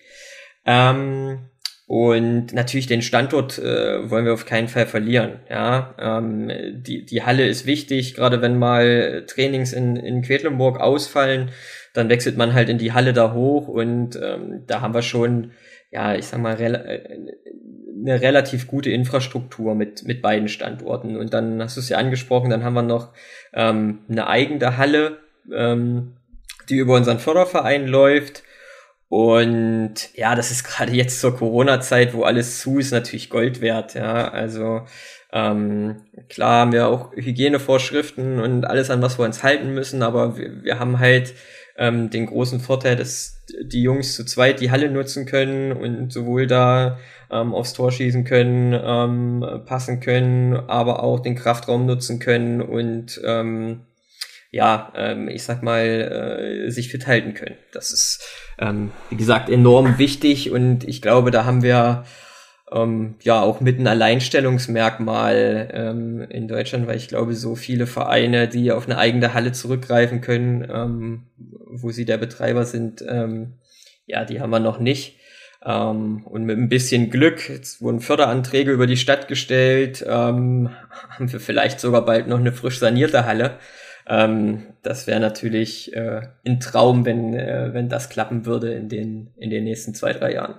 [0.64, 1.50] Ähm,
[1.86, 5.40] und natürlich den Standort äh, wollen wir auf keinen Fall verlieren.
[5.50, 11.50] Ja, ähm, die, die Halle ist wichtig, gerade wenn mal Trainings in, in Quedlinburg ausfallen,
[11.92, 15.52] dann wechselt man halt in die Halle da hoch und ähm, da haben wir schon,
[15.90, 17.34] ja, ich sag mal, rel äh,
[17.96, 21.16] eine relativ gute Infrastruktur mit, mit beiden Standorten.
[21.16, 23.12] Und dann hast du es ja angesprochen, dann haben wir noch
[23.54, 25.18] ähm, eine eigene Halle,
[25.52, 26.16] ähm,
[26.68, 28.42] die über unseren Förderverein läuft
[29.08, 33.94] und ja, das ist gerade jetzt zur Corona-Zeit, wo alles zu ist, natürlich Gold wert.
[33.94, 34.82] Ja, also
[35.32, 40.36] ähm, klar haben wir auch Hygienevorschriften und alles, an was wir uns halten müssen, aber
[40.38, 41.34] wir, wir haben halt
[41.76, 46.46] ähm, den großen Vorteil, dass die Jungs zu zweit die Halle nutzen können und sowohl
[46.46, 46.98] da
[47.30, 53.20] ähm, aufs Tor schießen können, ähm, passen können, aber auch den Kraftraum nutzen können und
[53.24, 53.80] ähm,
[54.54, 57.56] ja, ähm, ich sag mal, äh, sich fit halten können.
[57.72, 58.22] Das ist,
[58.60, 62.04] ähm, wie gesagt, enorm wichtig und ich glaube, da haben wir
[62.70, 68.46] ähm, ja auch mit ein Alleinstellungsmerkmal ähm, in Deutschland, weil ich glaube, so viele Vereine,
[68.46, 73.54] die auf eine eigene Halle zurückgreifen können, ähm, wo sie der Betreiber sind, ähm,
[74.06, 75.16] ja, die haben wir noch nicht.
[75.64, 80.70] Ähm, und mit ein bisschen Glück, jetzt wurden Förderanträge über die Stadt gestellt, ähm,
[81.10, 83.58] haben wir vielleicht sogar bald noch eine frisch sanierte Halle.
[84.06, 89.30] Ähm, das wäre natürlich äh, ein Traum, wenn, äh, wenn das klappen würde in den,
[89.36, 90.56] in den nächsten zwei, drei Jahren.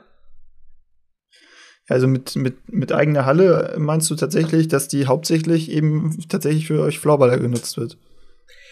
[1.87, 6.81] Also mit, mit, mit eigener Halle meinst du tatsächlich, dass die hauptsächlich eben tatsächlich für
[6.81, 7.97] euch Floorballer genutzt wird?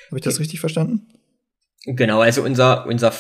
[0.07, 1.07] Habe ich das richtig verstanden?
[1.86, 3.12] Genau, also unser, unser,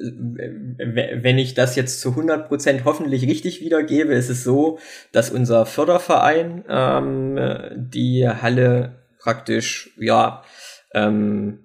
[0.00, 4.78] wenn ich das jetzt zu 100 Prozent hoffentlich richtig wiedergebe, ist es so,
[5.12, 7.40] dass unser Förderverein ähm,
[7.74, 10.42] die Halle praktisch, ja,
[10.94, 11.60] ähm,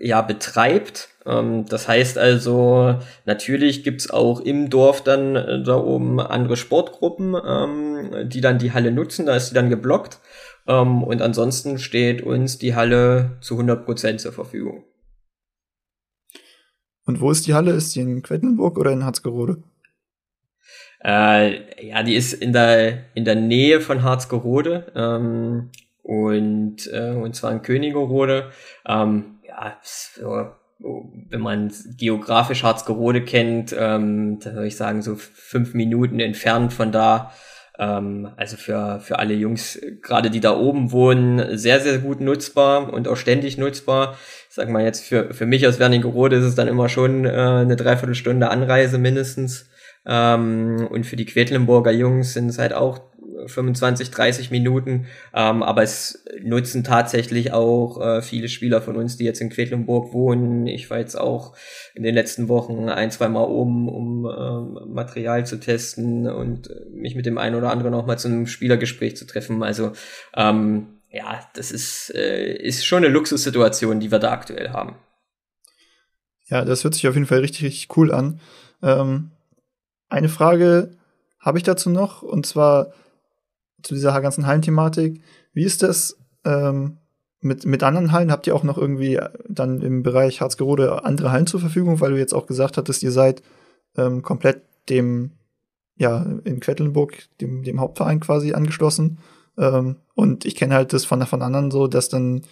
[0.00, 1.08] ja, betreibt.
[1.24, 7.34] Ähm, das heißt also, natürlich gibt's auch im Dorf dann äh, da oben andere Sportgruppen,
[7.34, 10.20] ähm, die dann die Halle nutzen, da ist sie dann geblockt.
[10.66, 14.84] Ähm, und ansonsten steht uns die Halle zu 100 Prozent zur Verfügung.
[17.04, 17.72] Und wo ist die Halle?
[17.72, 19.62] Ist sie in Quedlinburg oder in Harzgerode?
[21.04, 24.92] Äh, ja, die ist in der, in der Nähe von Harzgerode.
[24.96, 25.70] Ähm,
[26.06, 28.50] und, äh, und zwar in Königerode.
[28.86, 35.74] Ähm, ja, so, wenn man geografisch Harzgerode kennt, ähm, da würde ich sagen, so fünf
[35.74, 37.32] Minuten entfernt von da.
[37.76, 42.92] Ähm, also für, für alle Jungs, gerade die da oben wohnen, sehr, sehr gut nutzbar
[42.92, 44.16] und auch ständig nutzbar.
[44.48, 47.30] Ich sag mal jetzt, für, für mich aus Wernigerode ist es dann immer schon äh,
[47.30, 49.68] eine Dreiviertelstunde Anreise mindestens.
[50.06, 53.00] Ähm, und für die Quedlinburger Jungs sind es halt auch
[53.46, 55.06] 25, 30 Minuten.
[55.34, 60.12] Ähm, aber es nutzen tatsächlich auch äh, viele Spieler von uns, die jetzt in Quedlinburg
[60.12, 60.66] wohnen.
[60.66, 61.56] Ich war jetzt auch
[61.94, 67.14] in den letzten Wochen ein, zwei Mal oben, um ähm, Material zu testen und mich
[67.14, 69.62] mit dem einen oder anderen auch mal zu einem Spielergespräch zu treffen.
[69.62, 69.92] Also
[70.36, 74.96] ähm, ja, das ist, äh, ist schon eine Luxussituation, die wir da aktuell haben.
[76.48, 78.40] Ja, das hört sich auf jeden Fall richtig, richtig cool an.
[78.82, 79.32] Ähm,
[80.08, 80.96] eine Frage
[81.40, 82.92] habe ich dazu noch, und zwar
[83.86, 85.22] zu dieser ganzen Hallenthematik.
[85.52, 86.98] Wie ist das ähm,
[87.40, 88.32] mit, mit anderen Hallen?
[88.32, 92.18] Habt ihr auch noch irgendwie dann im Bereich Harzgerode andere Hallen zur Verfügung, weil du
[92.18, 93.42] jetzt auch gesagt hattest, ihr seid
[93.96, 95.32] ähm, komplett dem,
[95.96, 99.18] ja, in Quedlinburg, dem, dem Hauptverein quasi angeschlossen.
[99.56, 102.42] Ähm, und ich kenne halt das von, von anderen so, dass dann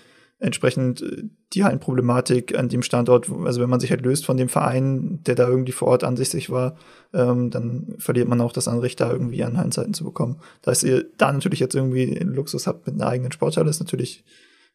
[0.44, 4.48] entsprechend äh, die Hallenproblematik an dem Standort, also wenn man sich halt löst von dem
[4.48, 6.76] Verein, der da irgendwie vor Ort ansichtig war,
[7.12, 10.40] ähm, dann verliert man auch das Anrecht, da irgendwie an Hallenzeiten zu bekommen.
[10.62, 14.24] Da ist ihr da natürlich jetzt irgendwie Luxus habt mit einer eigenen Sporthalle, ist natürlich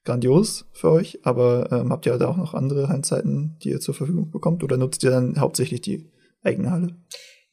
[0.06, 3.94] grandios für euch, aber ähm, habt ihr da auch noch andere Hallenzeiten, die ihr zur
[3.94, 6.10] Verfügung bekommt oder nutzt ihr dann hauptsächlich die
[6.42, 6.96] eigene Halle?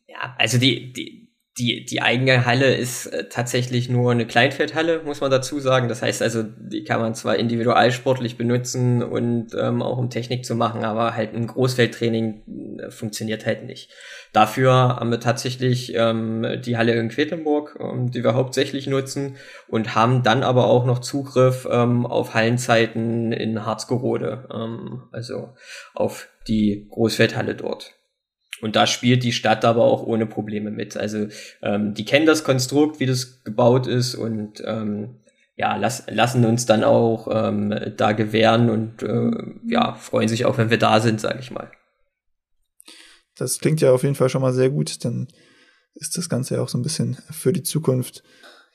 [0.09, 1.26] Ja, also die, die,
[1.59, 5.89] die, die eigene Halle ist äh, tatsächlich nur eine Kleinfeldhalle, muss man dazu sagen.
[5.89, 10.55] Das heißt also, die kann man zwar individualsportlich benutzen und ähm, auch um Technik zu
[10.55, 13.91] machen, aber halt ein Großfeldtraining äh, funktioniert halt nicht.
[14.35, 19.95] Dafür haben wir tatsächlich ähm, die Halle in Quedlinburg, ähm, die wir hauptsächlich nutzen und
[19.95, 25.55] haben dann aber auch noch Zugriff ähm, auf Hallenzeiten in Harzgerode, ähm, also
[25.95, 27.96] auf die Großfeldhalle dort.
[28.61, 30.97] Und da spielt die Stadt aber auch ohne Probleme mit.
[30.97, 31.29] Also
[31.63, 35.17] ähm, die kennen das Konstrukt, wie das gebaut ist und ähm,
[35.57, 39.31] ja, lass, lassen uns dann auch ähm, da gewähren und äh,
[39.67, 41.71] ja, freuen sich auch, wenn wir da sind, sage ich mal.
[43.37, 45.29] Das klingt ja auf jeden Fall schon mal sehr gut, dann
[45.95, 48.23] ist das Ganze ja auch so ein bisschen für die Zukunft,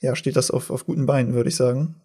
[0.02, 2.02] ja, steht das auf, auf guten Beinen, würde ich sagen.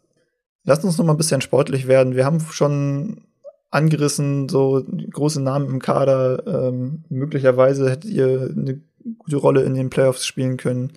[0.65, 2.15] Lass uns noch mal ein bisschen sportlich werden.
[2.15, 3.23] Wir haben schon
[3.71, 6.47] angerissen, so große Namen im Kader.
[6.47, 8.81] Ähm, möglicherweise hättet ihr eine
[9.19, 10.93] gute Rolle in den Playoffs spielen können.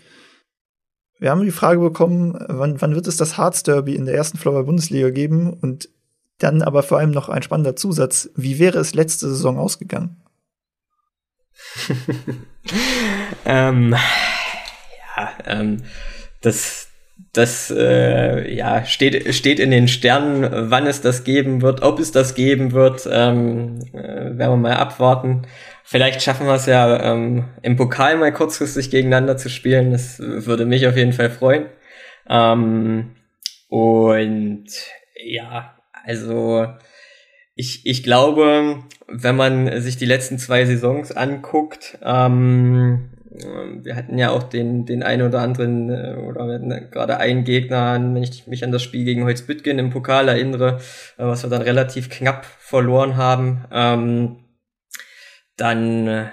[1.19, 4.37] Wir haben die Frage bekommen, wann, wann wird es das Harz Derby in der ersten
[4.37, 5.51] Flower Bundesliga geben?
[5.51, 5.89] Und
[6.37, 8.29] dann aber vor allem noch ein spannender Zusatz.
[8.35, 10.21] Wie wäre es letzte Saison ausgegangen?
[13.45, 13.95] ähm,
[15.17, 15.83] ja, ähm,
[16.41, 16.88] das,
[17.33, 22.11] das äh, ja, steht, steht in den Sternen, wann es das geben wird, ob es
[22.11, 25.43] das geben wird, ähm, äh, werden wir mal abwarten.
[25.83, 29.91] Vielleicht schaffen wir es ja ähm, im Pokal mal kurzfristig gegeneinander zu spielen.
[29.91, 31.65] Das würde mich auf jeden Fall freuen.
[32.29, 33.15] Ähm,
[33.69, 34.67] und
[35.23, 36.67] ja, also
[37.55, 44.31] ich, ich glaube, wenn man sich die letzten zwei Saisons anguckt, ähm, wir hatten ja
[44.31, 48.47] auch den, den einen oder anderen, äh, oder wir hatten gerade einen Gegner, wenn ich
[48.47, 50.79] mich an das Spiel gegen Holzbüttgen im Pokal erinnere,
[51.17, 54.37] äh, was wir dann relativ knapp verloren haben, ähm,
[55.57, 56.29] dann äh,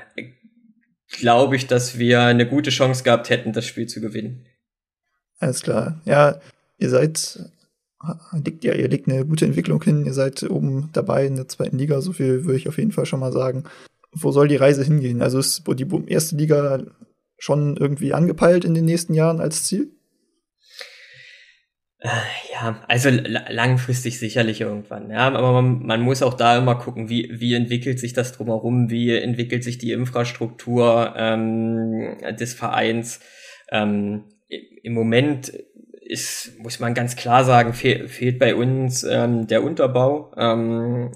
[1.19, 4.47] glaube ich, dass wir eine gute Chance gehabt hätten, das Spiel zu gewinnen.
[5.38, 6.01] Alles klar.
[6.05, 6.40] Ja,
[6.79, 7.38] ihr seid,
[8.45, 11.79] liegt ja, ihr legt eine gute Entwicklung hin, ihr seid oben dabei in der zweiten
[11.79, 13.64] Liga, so viel würde ich auf jeden Fall schon mal sagen
[14.19, 15.23] wo soll die Reise hingehen?
[15.23, 16.85] Also ist die erste Liga
[17.39, 19.93] schon irgendwie angepeilt in den nächsten Jahren als Ziel?
[21.99, 22.09] Äh,
[22.53, 25.11] ja, also langfristig sicherlich irgendwann.
[25.11, 28.91] Ja, aber man, man, muss auch da immer gucken, wie, wie entwickelt sich das drumherum,
[28.91, 33.21] wie entwickelt sich die Infrastruktur ähm, des Vereins.
[33.71, 34.25] Ähm,
[34.83, 35.53] Im Moment
[36.07, 40.33] ist, muss man ganz klar sagen, fehl, fehlt bei uns ähm, der Unterbau.
[40.37, 41.11] Ähm,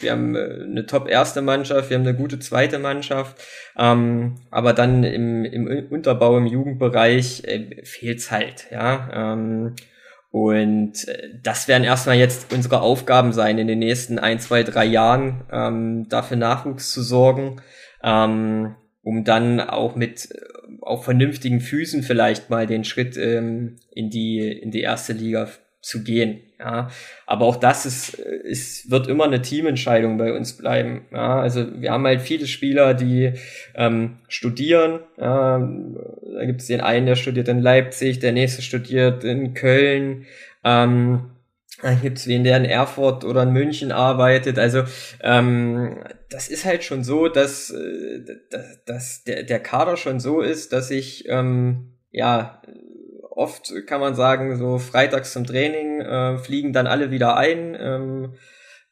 [0.00, 3.36] wir haben äh, eine top erste Mannschaft, wir haben eine gute zweite Mannschaft,
[3.78, 9.34] ähm, aber dann im, im Unterbau, im Jugendbereich äh, fehlt's halt, ja.
[9.34, 9.76] Ähm,
[10.30, 14.86] und äh, das werden erstmal jetzt unsere Aufgaben sein, in den nächsten ein, zwei, drei
[14.86, 17.60] Jahren ähm, dafür Nachwuchs zu sorgen,
[18.02, 20.28] ähm, um dann auch mit
[20.80, 25.48] auf vernünftigen Füßen vielleicht mal den Schritt ähm, in die in die erste Liga
[25.82, 26.40] zu gehen.
[26.60, 26.90] Ja,
[27.26, 31.06] aber auch das ist, ist wird immer eine Teamentscheidung bei uns bleiben.
[31.10, 33.32] Ja, also wir haben halt viele Spieler, die
[33.74, 35.00] ähm, studieren.
[35.18, 40.26] Ja, da gibt es den einen, der studiert in Leipzig, der nächste studiert in Köln.
[40.62, 41.31] Ähm,
[41.82, 44.58] dann gibt's wen, der in Erfurt oder in München arbeitet.
[44.58, 44.84] Also
[45.20, 50.40] ähm, das ist halt schon so, dass, äh, dass, dass der, der Kader schon so
[50.40, 52.62] ist, dass ich ähm, ja
[53.34, 57.76] oft kann man sagen, so freitags zum Training äh, fliegen dann alle wieder ein.
[57.78, 58.34] Ähm,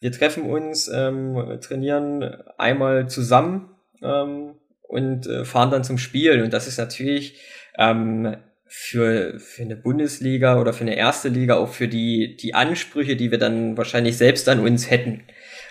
[0.01, 2.23] wir treffen uns, ähm, trainieren
[2.57, 3.71] einmal zusammen
[4.03, 6.43] ähm, und äh, fahren dann zum Spiel.
[6.43, 7.39] Und das ist natürlich
[7.79, 8.37] ähm,
[8.73, 13.33] für, für eine Bundesliga oder für eine erste Liga, auch für die, die Ansprüche, die
[13.33, 15.25] wir dann wahrscheinlich selbst an uns hätten,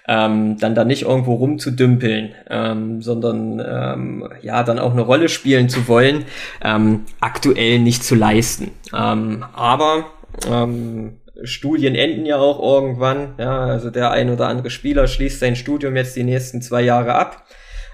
[0.05, 5.69] ähm, dann da nicht irgendwo rumzudümpeln, ähm, sondern ähm, ja, dann auch eine Rolle spielen
[5.69, 6.25] zu wollen,
[6.61, 8.71] ähm, aktuell nicht zu leisten.
[8.93, 10.07] Ähm, aber
[10.51, 13.35] ähm, Studien enden ja auch irgendwann.
[13.37, 17.15] Ja, also der ein oder andere Spieler schließt sein Studium jetzt die nächsten zwei Jahre
[17.15, 17.45] ab.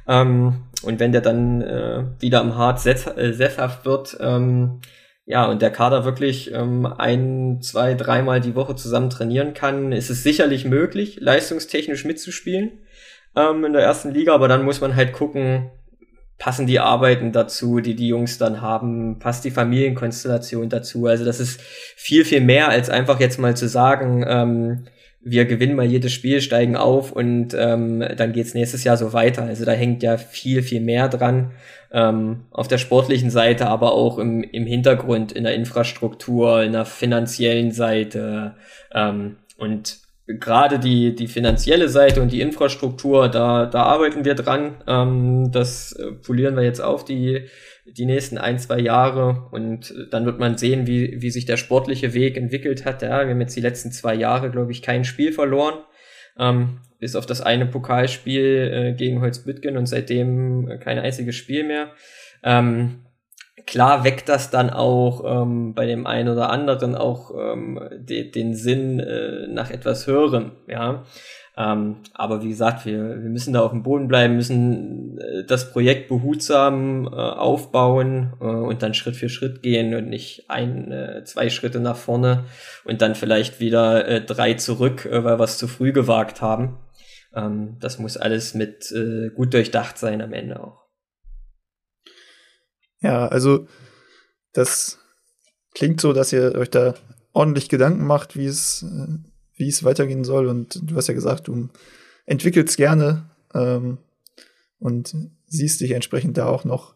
[0.07, 4.81] Ähm, und wenn der dann äh, wieder am Hart äh, sesshaft wird, ähm,
[5.25, 10.11] ja, und der Kader wirklich ähm, ein, zwei, dreimal die Woche zusammen trainieren kann, ist
[10.11, 12.71] es sicherlich möglich, leistungstechnisch mitzuspielen
[13.35, 15.71] ähm, in der ersten Liga, aber dann muss man halt gucken,
[16.37, 21.07] passen die Arbeiten dazu, die die Jungs dann haben, passt die Familienkonstellation dazu.
[21.07, 24.87] Also das ist viel, viel mehr als einfach jetzt mal zu sagen, ähm,
[25.27, 29.41] wir gewinnen mal jedes Spiel, steigen auf und ähm, dann geht's nächstes Jahr so weiter.
[29.43, 31.51] Also da hängt ja viel, viel mehr dran.
[31.91, 36.85] Ähm, auf der sportlichen Seite, aber auch im, im Hintergrund, in der Infrastruktur, in der
[36.85, 38.53] finanziellen Seite.
[38.93, 39.97] Ähm, und
[40.27, 44.75] gerade die, die finanzielle Seite und die Infrastruktur, da, da arbeiten wir dran.
[44.87, 47.47] Ähm, das äh, polieren wir jetzt auf die,
[47.85, 52.13] die nächsten ein, zwei Jahre und dann wird man sehen, wie, wie sich der sportliche
[52.13, 53.01] Weg entwickelt hat.
[53.01, 55.75] Ja, wir haben jetzt die letzten zwei Jahre, glaube ich, kein Spiel verloren.
[56.37, 61.89] Ähm, bis auf das eine Pokalspiel äh, gegen Holzbüttgen und seitdem kein einziges Spiel mehr.
[62.43, 63.05] Ähm,
[63.67, 68.55] klar weckt das dann auch ähm, bei dem einen oder anderen auch ähm, de den
[68.55, 71.05] Sinn äh, nach etwas Höherem, ja.
[71.57, 75.71] Ähm, aber wie gesagt, wir, wir müssen da auf dem Boden bleiben, müssen äh, das
[75.71, 81.23] Projekt behutsam äh, aufbauen äh, und dann Schritt für Schritt gehen und nicht ein, äh,
[81.23, 82.43] zwei Schritte nach vorne
[82.83, 86.77] und dann vielleicht wieder äh, drei zurück, äh, weil wir es zu früh gewagt haben.
[87.33, 88.93] Ähm, das muss alles mit
[89.35, 90.85] gut durchdacht sein am Ende auch.
[92.99, 93.67] Ja, also
[94.51, 94.99] das
[95.73, 96.95] klingt so, dass ihr euch da
[97.33, 98.85] ordentlich Gedanken macht, wie es,
[99.55, 100.47] wie es weitergehen soll.
[100.47, 101.69] Und du hast ja gesagt, du
[102.25, 103.97] entwickelst gerne ähm,
[104.79, 105.15] und
[105.47, 106.95] siehst dich entsprechend da auch noch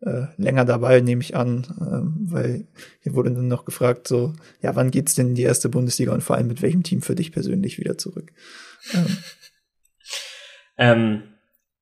[0.00, 2.66] äh, länger dabei, nehme ich an, ähm, weil
[3.00, 6.22] hier wurde dann noch gefragt, so, ja, wann geht's denn in die erste Bundesliga und
[6.22, 8.32] vor allem mit welchem Team für dich persönlich wieder zurück?
[8.92, 9.16] Ähm.
[10.76, 11.22] ähm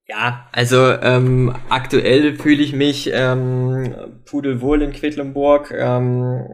[0.08, 5.70] ja, also ähm, aktuell fühle ich mich ähm, pudelwohl in Quedlinburg.
[5.70, 6.44] Ähm,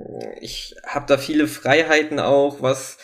[0.41, 2.99] ich habe da viele Freiheiten auch, was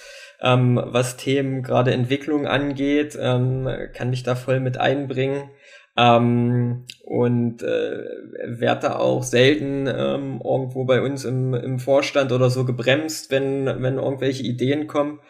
[0.45, 5.51] ähm, was Themen gerade Entwicklung angeht, ähm, kann mich da voll mit einbringen.
[5.97, 8.05] Ähm, und äh,
[8.47, 13.67] werde da auch selten ähm, irgendwo bei uns im, im Vorstand oder so gebremst, wenn,
[13.67, 15.21] wenn irgendwelche Ideen kommen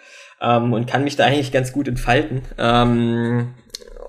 [0.40, 2.42] ähm, und kann mich da eigentlich ganz gut entfalten.
[2.56, 3.54] Ähm,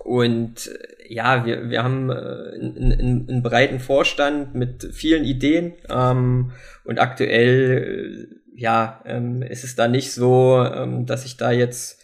[0.05, 0.69] und
[1.07, 6.51] ja, wir, wir haben äh, einen, einen breiten Vorstand mit vielen Ideen ähm,
[6.85, 12.01] und aktuell äh, ja, ähm, ist es da nicht so, ähm, dass ich da jetzt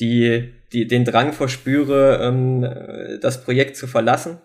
[0.00, 4.38] die, die, den Drang verspüre, ähm, das Projekt zu verlassen.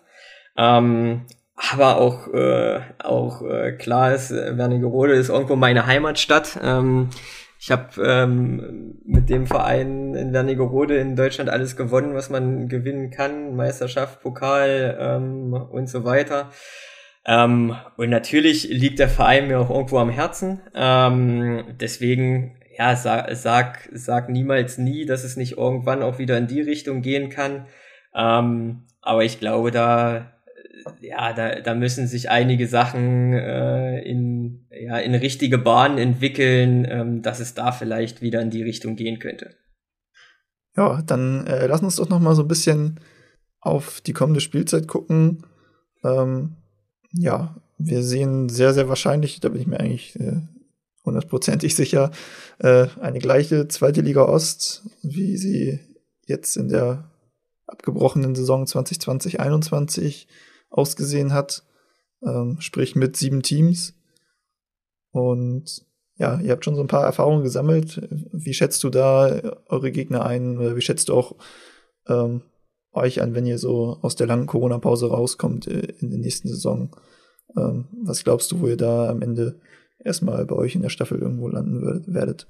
[0.57, 1.25] Ähm,
[1.55, 6.59] aber auch, äh, auch äh, klar ist, Wernigerode ist irgendwo meine Heimatstadt.
[6.61, 7.09] Ähm,
[7.59, 13.11] ich habe ähm, mit dem Verein in Wernigerode in Deutschland alles gewonnen, was man gewinnen
[13.11, 13.55] kann.
[13.55, 16.49] Meisterschaft, Pokal ähm, und so weiter.
[17.25, 20.61] Ähm, und natürlich liegt der Verein mir auch irgendwo am Herzen.
[20.75, 26.47] Ähm, deswegen, ja, sag, sag, sag niemals nie, dass es nicht irgendwann auch wieder in
[26.47, 27.67] die Richtung gehen kann.
[28.13, 30.33] Ähm, aber ich glaube, da
[31.01, 37.21] ja, da, da müssen sich einige Sachen äh, in, ja, in richtige Bahnen entwickeln, ähm,
[37.21, 39.55] dass es da vielleicht wieder in die Richtung gehen könnte.
[40.75, 42.99] Ja, dann äh, lass uns doch noch mal so ein bisschen
[43.59, 45.45] auf die kommende Spielzeit gucken.
[46.03, 46.57] Ähm,
[47.13, 50.41] ja, wir sehen sehr, sehr wahrscheinlich, da bin ich mir eigentlich äh,
[51.05, 52.11] hundertprozentig sicher,
[52.59, 55.79] äh, eine gleiche zweite Liga Ost, wie sie
[56.25, 57.09] jetzt in der
[57.65, 60.27] abgebrochenen Saison 2020-21
[60.69, 61.63] ausgesehen hat.
[62.25, 63.95] Ähm, sprich mit sieben Teams.
[65.11, 65.85] Und
[66.15, 68.07] ja, ihr habt schon so ein paar Erfahrungen gesammelt.
[68.31, 70.57] Wie schätzt du da eure Gegner ein?
[70.57, 71.35] Oder wie schätzt du auch
[72.07, 72.41] ähm,
[72.93, 76.95] euch an, wenn ihr so aus der langen Corona-Pause rauskommt äh, in der nächsten Saison?
[77.57, 79.59] Ähm, was glaubst du, wo ihr da am Ende
[80.03, 82.47] erstmal bei euch in der Staffel irgendwo landen werdet?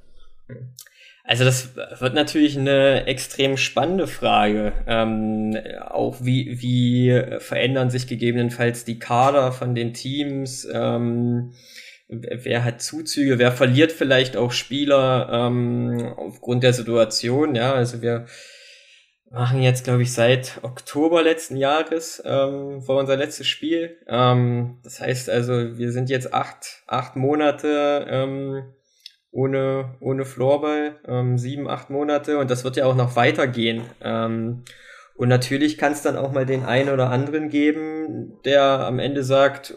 [1.26, 4.74] Also das wird natürlich eine extrem spannende Frage.
[4.88, 10.68] Ähm, auch wie, wie verändern sich gegebenenfalls die Kader von den Teams?
[10.72, 11.54] Ähm,
[12.10, 13.39] wer hat Zuzüge?
[13.39, 17.56] Wer verliert vielleicht auch Spieler ähm, aufgrund der Situation?
[17.56, 18.26] Ja, also wir
[19.34, 23.97] machen jetzt, glaube ich, seit Oktober letzten Jahres ähm, war unser letztes Spiel.
[24.07, 28.73] Ähm, das heißt also, wir sind jetzt acht, acht Monate ähm,
[29.31, 33.81] ohne, ohne Floorball, ähm, sieben, acht Monate und das wird ja auch noch weitergehen.
[34.01, 34.63] Ähm,
[35.16, 39.24] Und natürlich kann es dann auch mal den einen oder anderen geben, der am Ende
[39.24, 39.74] sagt,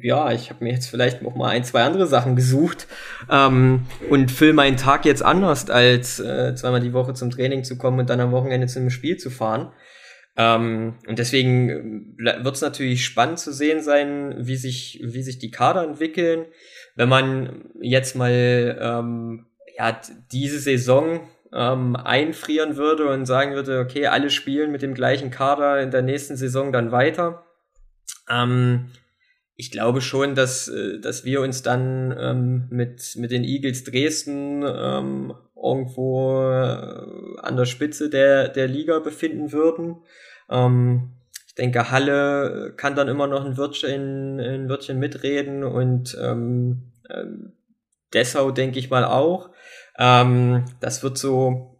[0.00, 2.86] ja, ich habe mir jetzt vielleicht noch mal ein, zwei andere Sachen gesucht
[3.30, 7.78] ähm, und fülle meinen Tag jetzt anders, als äh, zweimal die Woche zum Training zu
[7.78, 9.72] kommen und dann am Wochenende zum Spiel zu fahren.
[10.36, 15.38] Ähm, und deswegen äh, wird es natürlich spannend zu sehen sein, wie sich, wie sich
[15.38, 16.44] die Kader entwickeln.
[16.94, 19.46] Wenn man jetzt mal ähm,
[19.78, 19.98] ja,
[20.32, 21.20] diese Saison
[21.56, 26.02] ähm, einfrieren würde und sagen würde, okay, alle spielen mit dem gleichen Kader in der
[26.02, 27.46] nächsten Saison dann weiter.
[28.30, 28.90] Ähm,
[29.54, 34.62] ich glaube schon, dass, äh, dass wir uns dann ähm, mit, mit den Eagles Dresden
[34.66, 39.96] ähm, irgendwo äh, an der Spitze der, der Liga befinden würden.
[40.50, 41.12] Ähm,
[41.46, 47.52] ich denke, Halle kann dann immer noch ein Wörtchen, ein Wörtchen mitreden und ähm, ähm,
[48.12, 49.48] Dessau denke ich mal auch.
[49.98, 51.78] Ähm, das wird so,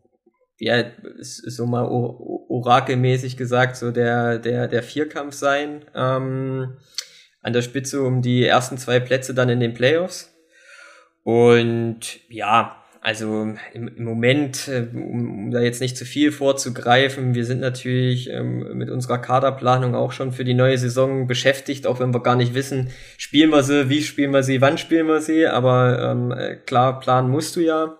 [0.58, 0.84] ja,
[1.20, 5.84] so mal orakelmäßig gesagt, so der, der, der Vierkampf sein.
[5.94, 6.76] Ähm,
[7.42, 10.34] an der Spitze um die ersten zwei Plätze dann in den Playoffs.
[11.22, 17.36] Und ja, also im, im Moment, äh, um, um, da jetzt nicht zu viel vorzugreifen,
[17.36, 22.00] wir sind natürlich ähm, mit unserer Kaderplanung auch schon für die neue Saison beschäftigt, auch
[22.00, 25.20] wenn wir gar nicht wissen, spielen wir sie, wie spielen wir sie, wann spielen wir
[25.20, 27.96] sie, aber ähm, äh, klar, planen musst du ja.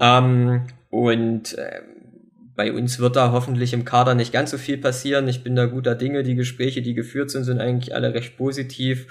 [0.00, 1.82] Ähm, und äh,
[2.56, 5.28] bei uns wird da hoffentlich im Kader nicht ganz so viel passieren.
[5.28, 6.24] Ich bin da guter Dinge.
[6.24, 9.06] Die Gespräche, die geführt sind, sind eigentlich alle recht positiv.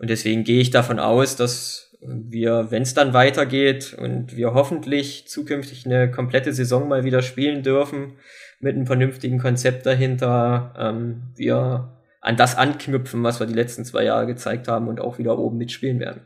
[0.00, 5.28] Und deswegen gehe ich davon aus, dass wir, wenn es dann weitergeht und wir hoffentlich
[5.28, 8.14] zukünftig eine komplette Saison mal wieder spielen dürfen,
[8.60, 14.04] mit einem vernünftigen Konzept dahinter, ähm, wir an das anknüpfen, was wir die letzten zwei
[14.04, 16.22] Jahre gezeigt haben und auch wieder oben mitspielen werden.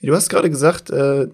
[0.00, 1.28] Du hast gerade gesagt, äh,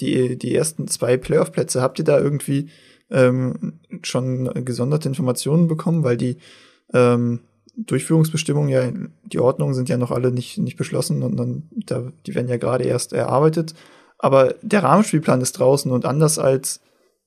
[0.00, 2.70] die, die ersten zwei Playoff-Plätze, habt ihr da irgendwie
[3.10, 6.38] ähm, schon gesonderte Informationen bekommen, weil die
[6.92, 7.40] ähm,
[7.76, 8.90] Durchführungsbestimmungen ja,
[9.24, 12.56] die Ordnungen sind ja noch alle nicht, nicht beschlossen und dann, da, die werden ja
[12.56, 13.74] gerade erst erarbeitet.
[14.18, 16.80] Aber der Rahmenspielplan ist draußen und anders als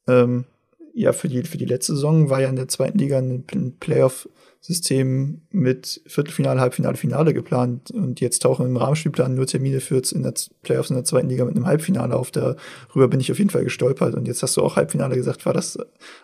[0.07, 0.45] ähm,
[0.93, 5.41] ja für die, für die letzte Saison war ja in der zweiten Liga ein Playoff-System
[5.51, 10.33] mit Viertelfinale, Halbfinale, Finale geplant und jetzt tauchen im Rahmenspielplan nur Termine für in der
[10.63, 12.31] Playoffs in der zweiten Liga mit einem Halbfinale auf.
[12.31, 15.45] Darüber bin ich auf jeden Fall gestolpert und jetzt hast du auch Halbfinale gesagt.
[15.45, 15.77] War das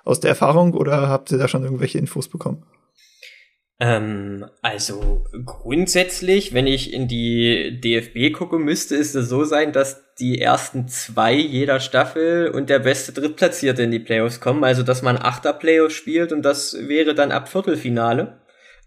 [0.03, 2.63] aus der Erfahrung oder habt ihr da schon irgendwelche Infos bekommen?
[3.79, 10.39] Ähm, also grundsätzlich, wenn ich in die DFB gucke, müsste es so sein, dass die
[10.39, 14.63] ersten zwei jeder Staffel und der beste Drittplatzierte in die Playoffs kommen.
[14.63, 18.39] Also dass man Achter Playoffs spielt und das wäre dann ab Viertelfinale.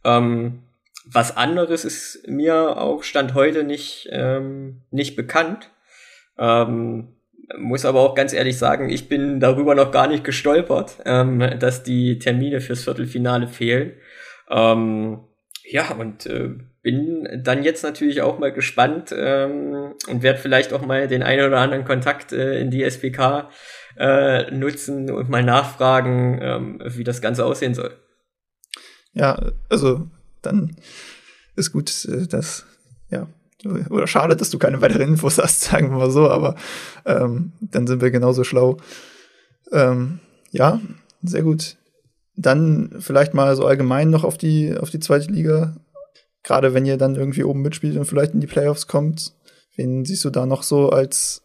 [0.04, 0.62] Ähm,
[1.04, 5.70] was anderes ist mir auch Stand heute nicht, ähm, nicht bekannt.
[6.38, 7.14] Ähm,
[7.58, 11.82] muss aber auch ganz ehrlich sagen, ich bin darüber noch gar nicht gestolpert, ähm, dass
[11.82, 13.92] die Termine fürs Viertelfinale fehlen.
[14.50, 15.20] Ähm,
[15.64, 16.50] ja, und äh,
[16.82, 21.46] bin dann jetzt natürlich auch mal gespannt ähm, und werde vielleicht auch mal den einen
[21.46, 23.50] oder anderen Kontakt äh, in die SPK
[23.98, 27.92] äh, nutzen und mal nachfragen, ähm, wie das Ganze aussehen soll.
[29.12, 29.38] Ja,
[29.68, 30.06] also
[30.40, 30.76] dann
[31.56, 32.64] ist gut, äh, dass,
[33.10, 33.26] ja,
[33.90, 36.54] oder schade, dass du keine weiteren Infos hast, sagen wir mal so, aber
[37.04, 38.78] ähm, dann sind wir genauso schlau.
[39.72, 40.20] Ähm,
[40.50, 40.80] ja,
[41.22, 41.76] sehr gut.
[42.40, 45.76] Dann vielleicht mal so allgemein noch auf die, auf die zweite Liga.
[46.44, 49.34] Gerade wenn ihr dann irgendwie oben mitspielt und vielleicht in die Playoffs kommt.
[49.76, 51.42] Wen siehst du da noch so als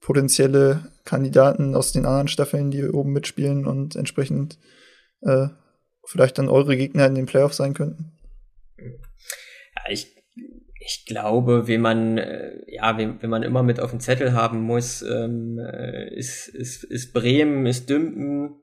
[0.00, 4.58] potenzielle Kandidaten aus den anderen Staffeln, die oben mitspielen und entsprechend
[5.22, 5.48] äh,
[6.04, 8.12] vielleicht dann eure Gegner in den Playoffs sein könnten?
[8.76, 10.16] Ja, ich,
[10.80, 14.62] ich glaube, wenn man, äh, ja, wenn, wenn man immer mit auf dem Zettel haben
[14.62, 18.56] muss, ähm, äh, ist, ist, ist Bremen, ist Dümpen,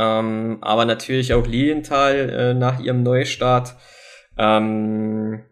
[0.00, 3.76] ähm, aber natürlich auch Lilienthal äh, nach ihrem Neustart.
[4.38, 5.42] Ähm,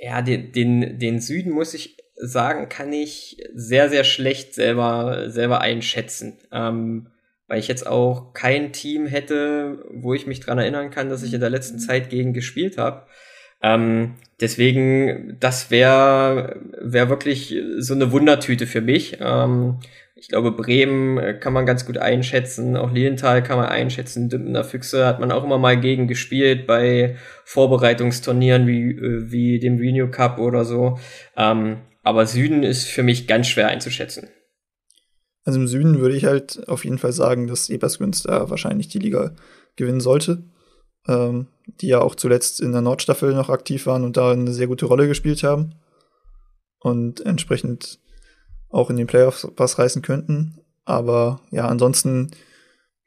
[0.00, 5.60] ja, den, den, den Süden muss ich sagen, kann ich sehr, sehr schlecht selber, selber
[5.60, 6.38] einschätzen.
[6.52, 7.08] Ähm,
[7.48, 11.34] weil ich jetzt auch kein Team hätte, wo ich mich dran erinnern kann, dass ich
[11.34, 13.06] in der letzten Zeit gegen gespielt habe.
[13.64, 19.16] Ähm, deswegen, das wäre wär wirklich so eine Wundertüte für mich.
[19.20, 19.78] Ähm,
[20.16, 24.64] ich glaube, Bremen äh, kann man ganz gut einschätzen, auch Lilienthal kann man einschätzen, Dümpener
[24.64, 30.10] Füchse hat man auch immer mal gegen gespielt bei Vorbereitungsturnieren wie, äh, wie dem Renew
[30.10, 30.98] Cup oder so.
[31.34, 34.28] Ähm, aber Süden ist für mich ganz schwer einzuschätzen.
[35.44, 38.98] Also im Süden würde ich halt auf jeden Fall sagen, dass Ebersgrünz da wahrscheinlich die
[38.98, 39.34] Liga
[39.76, 40.42] gewinnen sollte.
[41.06, 41.48] Ähm,
[41.80, 44.86] die ja auch zuletzt in der Nordstaffel noch aktiv waren und da eine sehr gute
[44.86, 45.74] Rolle gespielt haben.
[46.78, 47.98] Und entsprechend
[48.68, 50.58] auch in den Playoffs was reißen könnten.
[50.84, 52.30] Aber ja, ansonsten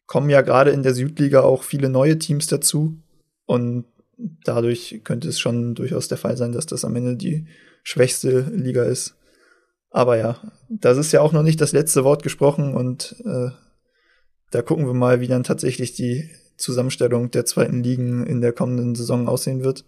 [0.08, 2.98] kommen ja gerade in der Südliga auch viele neue Teams dazu.
[3.46, 3.86] Und
[4.18, 7.48] dadurch könnte es schon durchaus der Fall sein, dass das am Ende die
[7.84, 9.16] schwächste Liga ist.
[9.90, 10.40] Aber ja,
[10.70, 13.50] das ist ja auch noch nicht das letzte Wort gesprochen und äh,
[14.52, 18.96] da gucken wir mal, wie dann tatsächlich die Zusammenstellung der zweiten Ligen in der kommenden
[18.96, 19.86] Saison aussehen wird.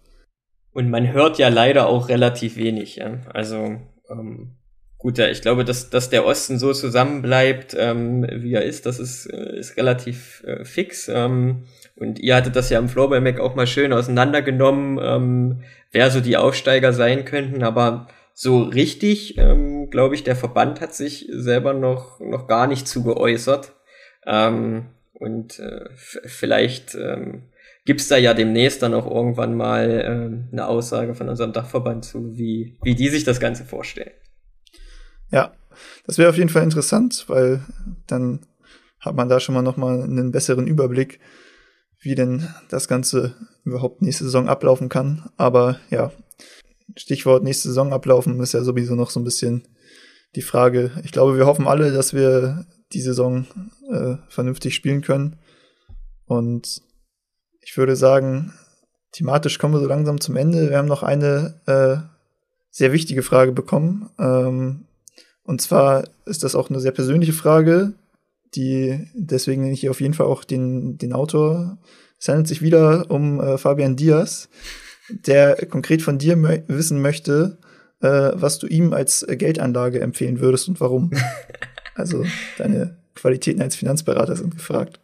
[0.72, 2.96] Und man hört ja leider auch relativ wenig.
[2.96, 3.18] Ja?
[3.32, 3.76] Also
[4.08, 4.52] ähm,
[4.98, 9.00] gut, ja, ich glaube, dass, dass der Osten so zusammenbleibt, ähm, wie er ist, das
[9.00, 11.08] ist, äh, ist relativ äh, fix.
[11.08, 11.64] Ähm,
[11.96, 16.10] und ihr hattet das ja im Flow bei Mac auch mal schön auseinandergenommen, ähm, wer
[16.10, 17.62] so die Aufsteiger sein könnten.
[17.64, 22.86] Aber so richtig, ähm, glaube ich, der Verband hat sich selber noch, noch gar nicht
[22.86, 23.72] zu geäußert.
[24.24, 24.86] Ähm,
[25.20, 27.42] und äh, vielleicht ähm,
[27.84, 32.04] gibt es da ja demnächst dann auch irgendwann mal ähm, eine Aussage von unserem Dachverband
[32.04, 34.12] zu, wie, wie die sich das Ganze vorstellen.
[35.30, 35.52] Ja,
[36.06, 37.60] das wäre auf jeden Fall interessant, weil
[38.06, 38.40] dann
[38.98, 41.20] hat man da schon mal noch mal einen besseren Überblick,
[42.00, 45.30] wie denn das Ganze überhaupt nächste Saison ablaufen kann.
[45.36, 46.12] Aber ja,
[46.96, 49.68] Stichwort nächste Saison ablaufen ist ja sowieso noch so ein bisschen
[50.34, 50.92] die Frage.
[51.04, 53.46] Ich glaube, wir hoffen alle, dass wir die Saison
[53.90, 55.36] äh, vernünftig spielen können.
[56.26, 56.82] Und
[57.60, 58.52] ich würde sagen,
[59.12, 60.70] thematisch kommen wir so langsam zum Ende.
[60.70, 61.96] Wir haben noch eine äh,
[62.70, 64.10] sehr wichtige Frage bekommen.
[64.18, 64.86] Ähm,
[65.42, 67.94] und zwar ist das auch eine sehr persönliche Frage,
[68.54, 71.78] die deswegen nenne ich hier auf jeden Fall auch den, den Autor.
[72.18, 74.48] Es handelt sich wieder um äh, Fabian Diaz,
[75.08, 77.58] der konkret von dir mö wissen möchte,
[78.00, 81.10] äh, was du ihm als Geldanlage empfehlen würdest und warum.
[82.00, 82.24] also
[82.58, 85.00] deine Qualitäten als Finanzberater sind gefragt.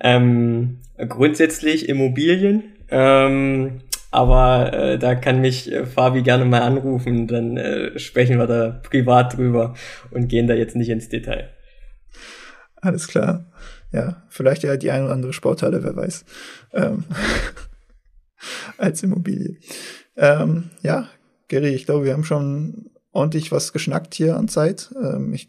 [0.00, 3.80] Ähm, grundsätzlich Immobilien, ähm,
[4.10, 8.80] aber äh, da kann mich äh, Fabi gerne mal anrufen, dann äh, sprechen wir da
[8.82, 9.74] privat drüber
[10.10, 11.50] und gehen da jetzt nicht ins Detail.
[12.76, 13.46] Alles klar.
[13.92, 16.24] Ja, vielleicht ja die ein oder andere Sporthalle, wer weiß.
[16.72, 17.04] Ähm,
[18.76, 19.56] als Immobilie.
[20.16, 21.08] Ähm, ja,
[21.48, 24.90] Gary, ich glaube, wir haben schon ordentlich was geschnackt hier an Zeit.
[25.00, 25.48] Ähm, ich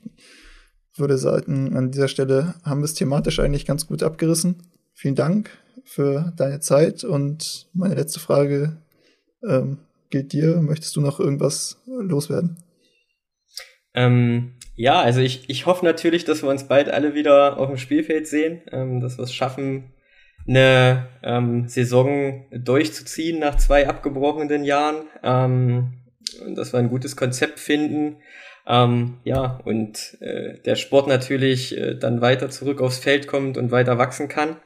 [0.96, 4.64] würde sagen, an dieser Stelle haben wir es thematisch eigentlich ganz gut abgerissen.
[4.94, 5.50] Vielen Dank
[5.86, 8.78] für deine Zeit und meine letzte Frage
[9.48, 10.62] ähm, gilt dir.
[10.62, 12.58] Möchtest du noch irgendwas loswerden?
[13.96, 17.78] Ähm, ja, also ich, ich hoffe natürlich, dass wir uns bald alle wieder auf dem
[17.78, 19.94] Spielfeld sehen, ähm, dass wir es schaffen,
[20.48, 26.03] eine ähm, Saison durchzuziehen nach zwei abgebrochenen Jahren, ähm,
[26.56, 28.18] dass wir ein gutes Konzept finden.
[28.66, 33.72] Ähm, ja, und äh, der Sport natürlich äh, dann weiter zurück aufs Feld kommt und
[33.72, 34.58] weiter wachsen kann.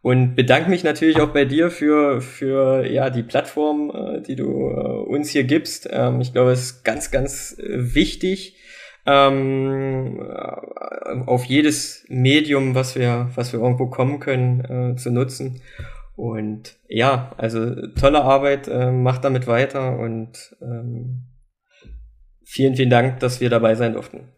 [0.00, 4.70] Und bedanke mich natürlich auch bei dir für, für ja, die Plattform, äh, die du
[4.70, 4.74] äh,
[5.08, 5.88] uns hier gibst.
[5.90, 8.56] Ähm, ich glaube, es ist ganz, ganz äh, wichtig,
[9.06, 10.20] ähm,
[11.26, 15.60] auf jedes Medium, was wir, was wir irgendwo kommen können, äh, zu nutzen.
[16.16, 21.24] Und ja, also tolle Arbeit, äh, macht damit weiter und ähm,
[22.44, 24.28] vielen, vielen Dank, dass wir dabei sein durften.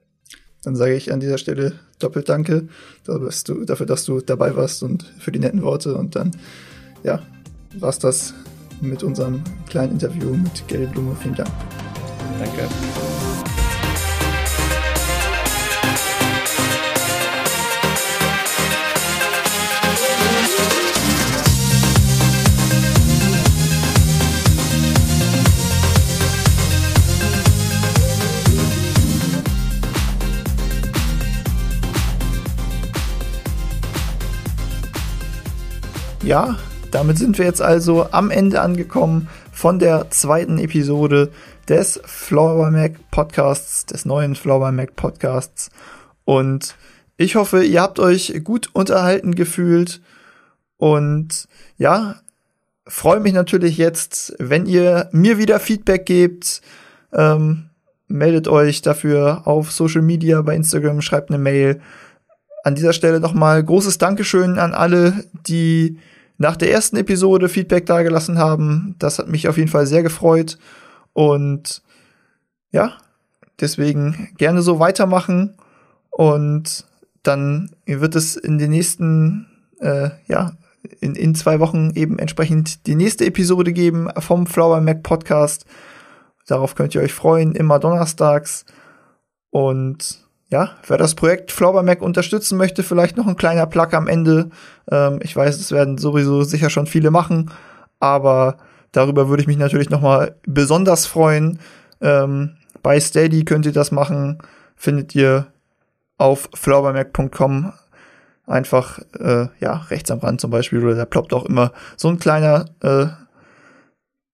[0.64, 2.68] Dann sage ich an dieser Stelle doppelt Danke
[3.04, 5.94] dafür, dass du dabei warst und für die netten Worte.
[5.94, 6.32] Und dann,
[7.04, 7.22] ja,
[7.78, 8.34] war's das
[8.80, 11.14] mit unserem kleinen Interview mit Gary Blume.
[11.22, 11.50] Vielen Dank.
[12.38, 13.25] Danke.
[36.26, 36.56] Ja,
[36.90, 41.30] damit sind wir jetzt also am Ende angekommen von der zweiten Episode
[41.68, 45.70] des Flower Mac Podcasts, des neuen Flower Mac Podcasts.
[46.24, 46.74] Und
[47.16, 50.00] ich hoffe, ihr habt euch gut unterhalten gefühlt.
[50.78, 51.46] Und
[51.78, 52.16] ja,
[52.88, 56.60] freue mich natürlich jetzt, wenn ihr mir wieder Feedback gebt.
[57.12, 57.70] Ähm,
[58.08, 61.80] meldet euch dafür auf Social Media, bei Instagram, schreibt eine Mail.
[62.64, 66.00] An dieser Stelle nochmal großes Dankeschön an alle, die
[66.38, 68.94] nach der ersten Episode Feedback dagelassen haben.
[68.98, 70.58] Das hat mich auf jeden Fall sehr gefreut.
[71.12, 71.82] Und
[72.70, 72.92] ja,
[73.60, 75.56] deswegen gerne so weitermachen.
[76.10, 76.86] Und
[77.22, 79.46] dann wird es in den nächsten,
[79.80, 80.52] äh, ja,
[81.00, 85.64] in, in zwei Wochen eben entsprechend die nächste Episode geben vom Flower Mac Podcast.
[86.46, 88.64] Darauf könnt ihr euch freuen, immer donnerstags.
[89.50, 94.06] Und ja, wer das Projekt Flower Mac unterstützen möchte, vielleicht noch ein kleiner Plug am
[94.06, 94.50] Ende.
[94.90, 97.50] Ähm, ich weiß, es werden sowieso sicher schon viele machen,
[97.98, 98.58] aber
[98.92, 101.58] darüber würde ich mich natürlich noch mal besonders freuen.
[102.00, 104.38] Ähm, bei Steady könnt ihr das machen,
[104.76, 105.48] findet ihr
[106.18, 107.72] auf flowermac.com
[108.46, 112.20] einfach äh, ja rechts am Rand zum Beispiel oder da ploppt auch immer so ein
[112.20, 113.06] kleiner äh,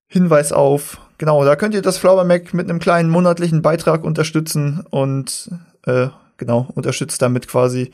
[0.06, 1.00] Hinweis auf.
[1.16, 5.50] Genau, da könnt ihr das Flower Mac mit einem kleinen monatlichen Beitrag unterstützen und
[5.86, 7.92] äh, genau unterstützt damit quasi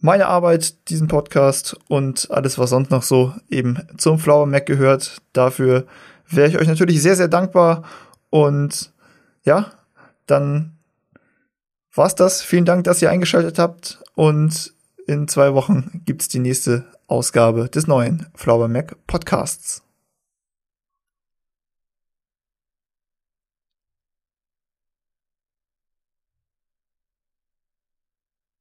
[0.00, 5.22] meine Arbeit, diesen Podcast und alles, was sonst noch so eben zum Flower Mac gehört.
[5.32, 5.86] Dafür
[6.28, 7.84] wäre ich euch natürlich sehr, sehr dankbar.
[8.30, 8.92] Und
[9.44, 9.72] ja,
[10.26, 10.76] dann
[11.94, 12.42] war's das.
[12.42, 14.02] Vielen Dank, dass ihr eingeschaltet habt.
[14.14, 14.74] Und
[15.06, 19.85] in zwei Wochen gibt's die nächste Ausgabe des neuen Flower Mac Podcasts.